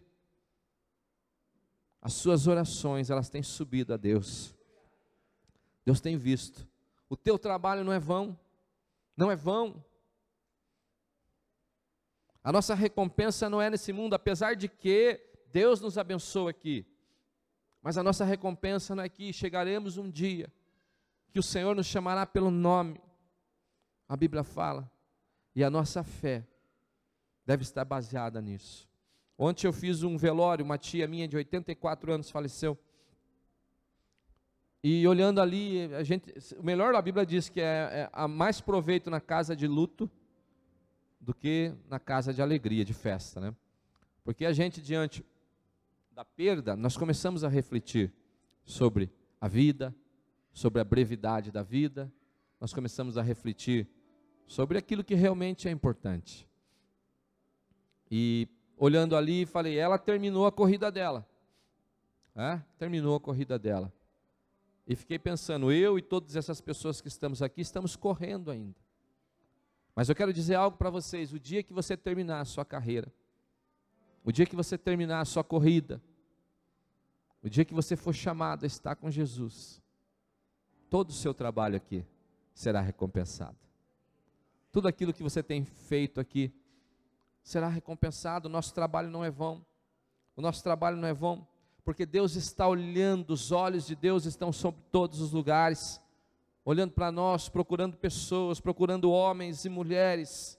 [2.00, 4.54] as suas orações, elas têm subido a Deus.
[5.84, 6.66] Deus tem visto.
[7.08, 8.38] O teu trabalho não é vão,
[9.16, 9.82] não é vão.
[12.42, 15.20] A nossa recompensa não é nesse mundo, apesar de que
[15.52, 16.86] Deus nos abençoa aqui.
[17.82, 19.32] Mas a nossa recompensa não é aqui.
[19.32, 20.52] Chegaremos um dia
[21.30, 23.00] que o Senhor nos chamará pelo nome.
[24.08, 24.90] A Bíblia fala.
[25.54, 26.46] E a nossa fé
[27.44, 28.88] deve estar baseada nisso.
[29.36, 32.78] Ontem eu fiz um velório, uma tia minha de 84 anos faleceu.
[34.82, 38.60] E olhando ali, a gente, o melhor da Bíblia diz que é, é há mais
[38.60, 40.10] proveito na casa de luto
[41.20, 43.54] do que na casa de alegria, de festa, né?
[44.24, 45.24] Porque a gente diante
[46.12, 48.12] da perda, nós começamos a refletir
[48.64, 49.10] sobre
[49.40, 49.94] a vida,
[50.52, 52.12] sobre a brevidade da vida,
[52.60, 53.88] nós começamos a refletir
[54.46, 56.48] sobre aquilo que realmente é importante.
[58.10, 61.28] E olhando ali, falei, ela terminou a corrida dela.
[62.34, 62.60] É?
[62.78, 63.92] Terminou a corrida dela.
[64.86, 68.76] E fiquei pensando, eu e todas essas pessoas que estamos aqui, estamos correndo ainda.
[69.98, 73.12] Mas eu quero dizer algo para vocês: o dia que você terminar a sua carreira,
[74.22, 76.00] o dia que você terminar a sua corrida,
[77.42, 79.82] o dia que você for chamado a estar com Jesus,
[80.88, 82.06] todo o seu trabalho aqui
[82.54, 83.58] será recompensado.
[84.70, 86.54] Tudo aquilo que você tem feito aqui
[87.42, 88.46] será recompensado.
[88.46, 89.66] O nosso trabalho não é vão.
[90.36, 91.44] O nosso trabalho não é vão
[91.82, 96.00] porque Deus está olhando, os olhos de Deus estão sobre todos os lugares,
[96.70, 100.58] olhando para nós, procurando pessoas, procurando homens e mulheres,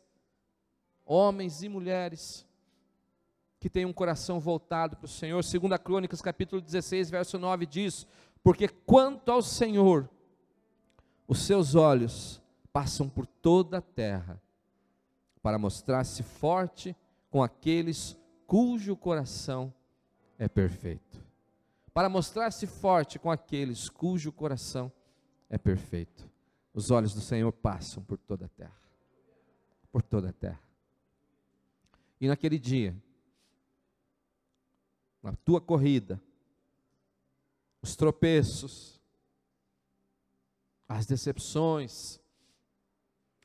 [1.06, 2.48] homens e mulheres
[3.60, 5.44] que têm um coração voltado para o Senhor.
[5.44, 8.08] Segunda Crônicas, capítulo 16, verso 9 diz:
[8.42, 10.10] "Porque quanto ao Senhor,
[11.28, 12.42] os seus olhos
[12.74, 14.42] passam por toda a terra,
[15.44, 16.96] para mostrar-se forte
[17.30, 19.72] com aqueles cujo coração
[20.40, 21.24] é perfeito.
[21.94, 24.92] Para mostrar-se forte com aqueles cujo coração
[25.50, 26.30] é perfeito.
[26.74, 28.80] Os olhos do Senhor passam por toda a terra.
[29.92, 30.62] Por toda a terra.
[32.22, 32.96] E naquele dia,
[35.24, 36.22] na tua corrida,
[37.82, 39.00] os tropeços,
[40.88, 42.20] as decepções,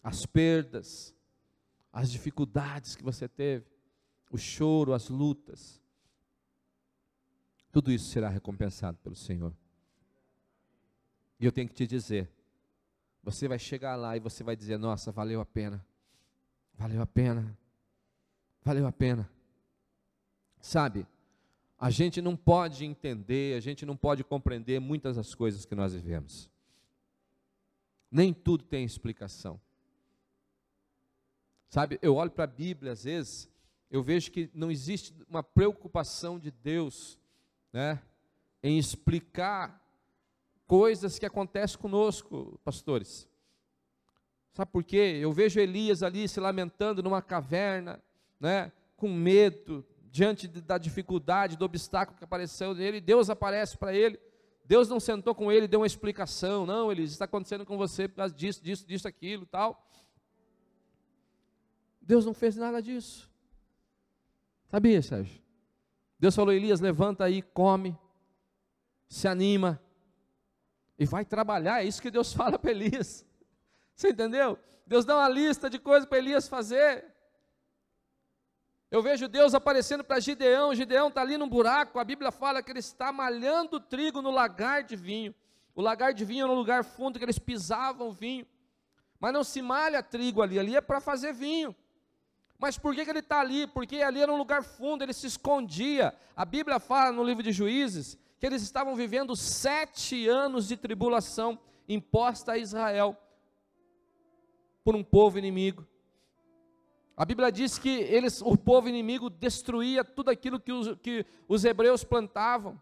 [0.02, 1.14] as perdas,
[1.92, 3.66] as dificuldades que você teve,
[4.30, 5.80] o choro, as lutas,
[7.70, 9.54] tudo isso será recompensado pelo Senhor.
[11.44, 12.26] E eu tenho que te dizer,
[13.22, 15.84] você vai chegar lá e você vai dizer: Nossa, valeu a pena,
[16.72, 17.54] valeu a pena,
[18.62, 19.30] valeu a pena.
[20.58, 21.06] Sabe,
[21.78, 25.92] a gente não pode entender, a gente não pode compreender muitas das coisas que nós
[25.92, 26.48] vivemos.
[28.10, 29.60] Nem tudo tem explicação.
[31.68, 33.50] Sabe, eu olho para a Bíblia às vezes,
[33.90, 37.18] eu vejo que não existe uma preocupação de Deus
[37.70, 38.02] né,
[38.62, 39.83] em explicar
[40.66, 43.28] coisas que acontecem conosco, pastores.
[44.52, 45.18] Sabe por quê?
[45.20, 48.02] Eu vejo Elias ali se lamentando numa caverna,
[48.38, 54.18] né, com medo, diante da dificuldade, do obstáculo que apareceu nele, Deus aparece para ele.
[54.64, 58.08] Deus não sentou com ele e deu uma explicação, não, Elias, está acontecendo com você
[58.08, 59.84] por causa disso, disso, disso, aquilo, tal.
[62.00, 63.30] Deus não fez nada disso.
[64.70, 65.42] Sabia, Sérgio?
[66.18, 67.98] Deus falou: Elias, levanta aí, come,
[69.08, 69.82] se anima
[70.98, 71.82] e vai trabalhar.
[71.82, 73.24] É isso que Deus fala para Elias.
[73.94, 74.58] Você entendeu?
[74.86, 77.04] Deus dá uma lista de coisas para Elias fazer.
[78.90, 80.74] Eu vejo Deus aparecendo para Gideão.
[80.74, 81.98] Gideão está ali num buraco.
[81.98, 85.34] A Bíblia fala que ele está malhando trigo no lagar de vinho.
[85.74, 88.46] O lagar de vinho era um lugar fundo que eles pisavam vinho.
[89.18, 91.74] Mas não se malha trigo ali, ali é para fazer vinho.
[92.58, 93.66] Mas por que, que ele está ali?
[93.66, 96.14] Porque ali era um lugar fundo, ele se escondia.
[96.36, 101.58] A Bíblia fala no livro de Juízes que eles estavam vivendo sete anos de tribulação
[101.88, 103.16] imposta a Israel
[104.84, 105.88] por um povo inimigo.
[107.16, 111.64] A Bíblia diz que eles, o povo inimigo destruía tudo aquilo que os, que os
[111.64, 112.78] hebreus plantavam.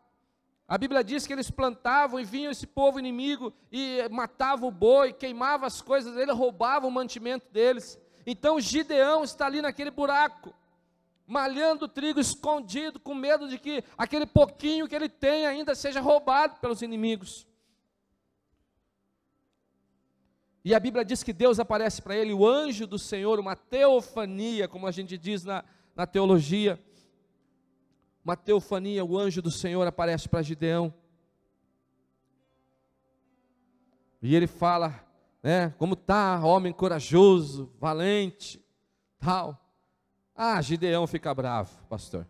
[0.67, 5.13] A Bíblia diz que eles plantavam e vinha esse povo inimigo e matava o boi,
[5.13, 7.97] queimava as coisas, ele roubava o mantimento deles.
[8.27, 10.53] Então Gideão está ali naquele buraco,
[11.33, 16.61] malhando trigo escondido, com medo de que aquele pouquinho que ele tem ainda seja roubado
[16.61, 17.47] pelos inimigos.
[20.63, 24.69] E a Bíblia diz que Deus aparece para ele, o anjo do Senhor, uma teofania,
[24.69, 25.65] como a gente diz na,
[25.97, 26.79] na teologia.
[28.23, 30.93] Uma teofania, o anjo do Senhor aparece para Gideão.
[34.21, 35.03] E ele fala,
[35.43, 38.63] né, como tá, homem corajoso, valente,
[39.19, 39.62] tal.
[40.35, 42.27] Ah, Gideão fica bravo, pastor.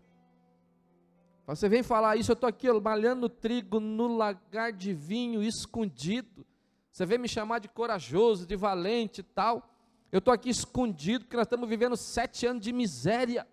[1.46, 6.46] Você vem falar isso, eu estou aqui malhando trigo no lagar de vinho escondido.
[6.90, 9.68] Você vem me chamar de corajoso, de valente e tal.
[10.10, 13.46] Eu estou aqui escondido, porque nós estamos vivendo sete anos de miséria.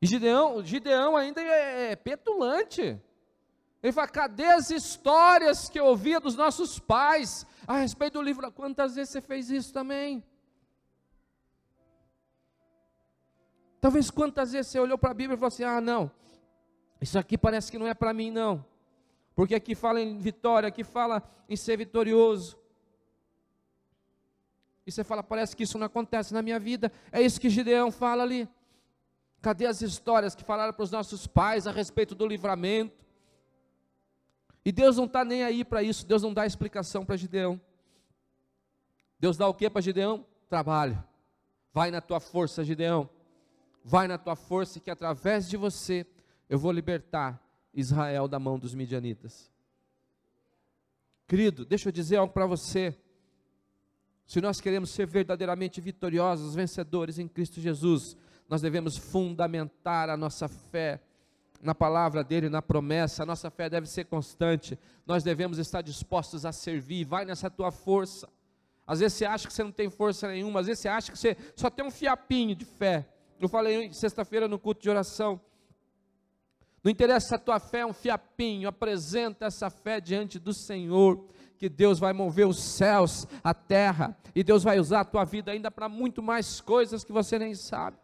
[0.00, 3.00] E Gideão, Gideão ainda é, é petulante.
[3.82, 8.50] Ele fala: cadê as histórias que eu ouvia dos nossos pais a respeito do livro?
[8.52, 10.24] Quantas vezes você fez isso também?
[13.80, 16.10] Talvez quantas vezes você olhou para a Bíblia e falou assim: ah, não,
[17.00, 18.64] isso aqui parece que não é para mim, não.
[19.34, 22.58] Porque aqui fala em vitória, aqui fala em ser vitorioso.
[24.86, 26.90] E você fala, parece que isso não acontece na minha vida.
[27.12, 28.48] É isso que Gideão fala ali.
[29.40, 33.06] Cadê as histórias que falaram para os nossos pais a respeito do livramento?
[34.64, 37.58] E Deus não está nem aí para isso, Deus não dá explicação para Gideão.
[39.18, 40.26] Deus dá o que para Gideão?
[40.48, 41.02] Trabalho.
[41.72, 43.08] Vai na tua força, Gideão.
[43.82, 46.06] Vai na tua força, que através de você
[46.48, 47.40] eu vou libertar
[47.72, 49.50] Israel da mão dos midianitas.
[51.26, 52.94] Querido, deixa eu dizer algo para você.
[54.26, 58.16] Se nós queremos ser verdadeiramente vitoriosos, vencedores em Cristo Jesus,
[58.48, 61.00] nós devemos fundamentar a nossa fé
[61.62, 63.22] na palavra dele, na promessa.
[63.22, 64.78] A nossa fé deve ser constante.
[65.06, 67.04] Nós devemos estar dispostos a servir.
[67.04, 68.28] Vai nessa tua força.
[68.86, 71.18] Às vezes você acha que você não tem força nenhuma, às vezes você acha que
[71.18, 73.08] você só tem um fiapinho de fé.
[73.40, 75.40] Eu falei sexta-feira no culto de oração.
[76.84, 81.26] Não interessa a tua fé é um fiapinho, apresenta essa fé diante do Senhor,
[81.56, 85.52] que Deus vai mover os céus, a terra, e Deus vai usar a tua vida
[85.52, 87.96] ainda para muito mais coisas que você nem sabe.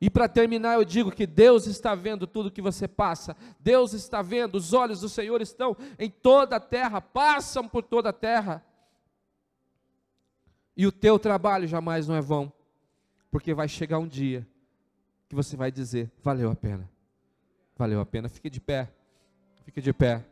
[0.00, 4.20] E para terminar, eu digo que Deus está vendo tudo que você passa, Deus está
[4.20, 8.64] vendo, os olhos do Senhor estão em toda a terra, passam por toda a terra.
[10.76, 12.52] E o teu trabalho jamais não é vão,
[13.36, 14.48] porque vai chegar um dia
[15.28, 16.88] que você vai dizer: valeu a pena.
[17.76, 18.30] Valeu a pena.
[18.30, 18.90] Fique de pé.
[19.62, 20.24] Fique de pé.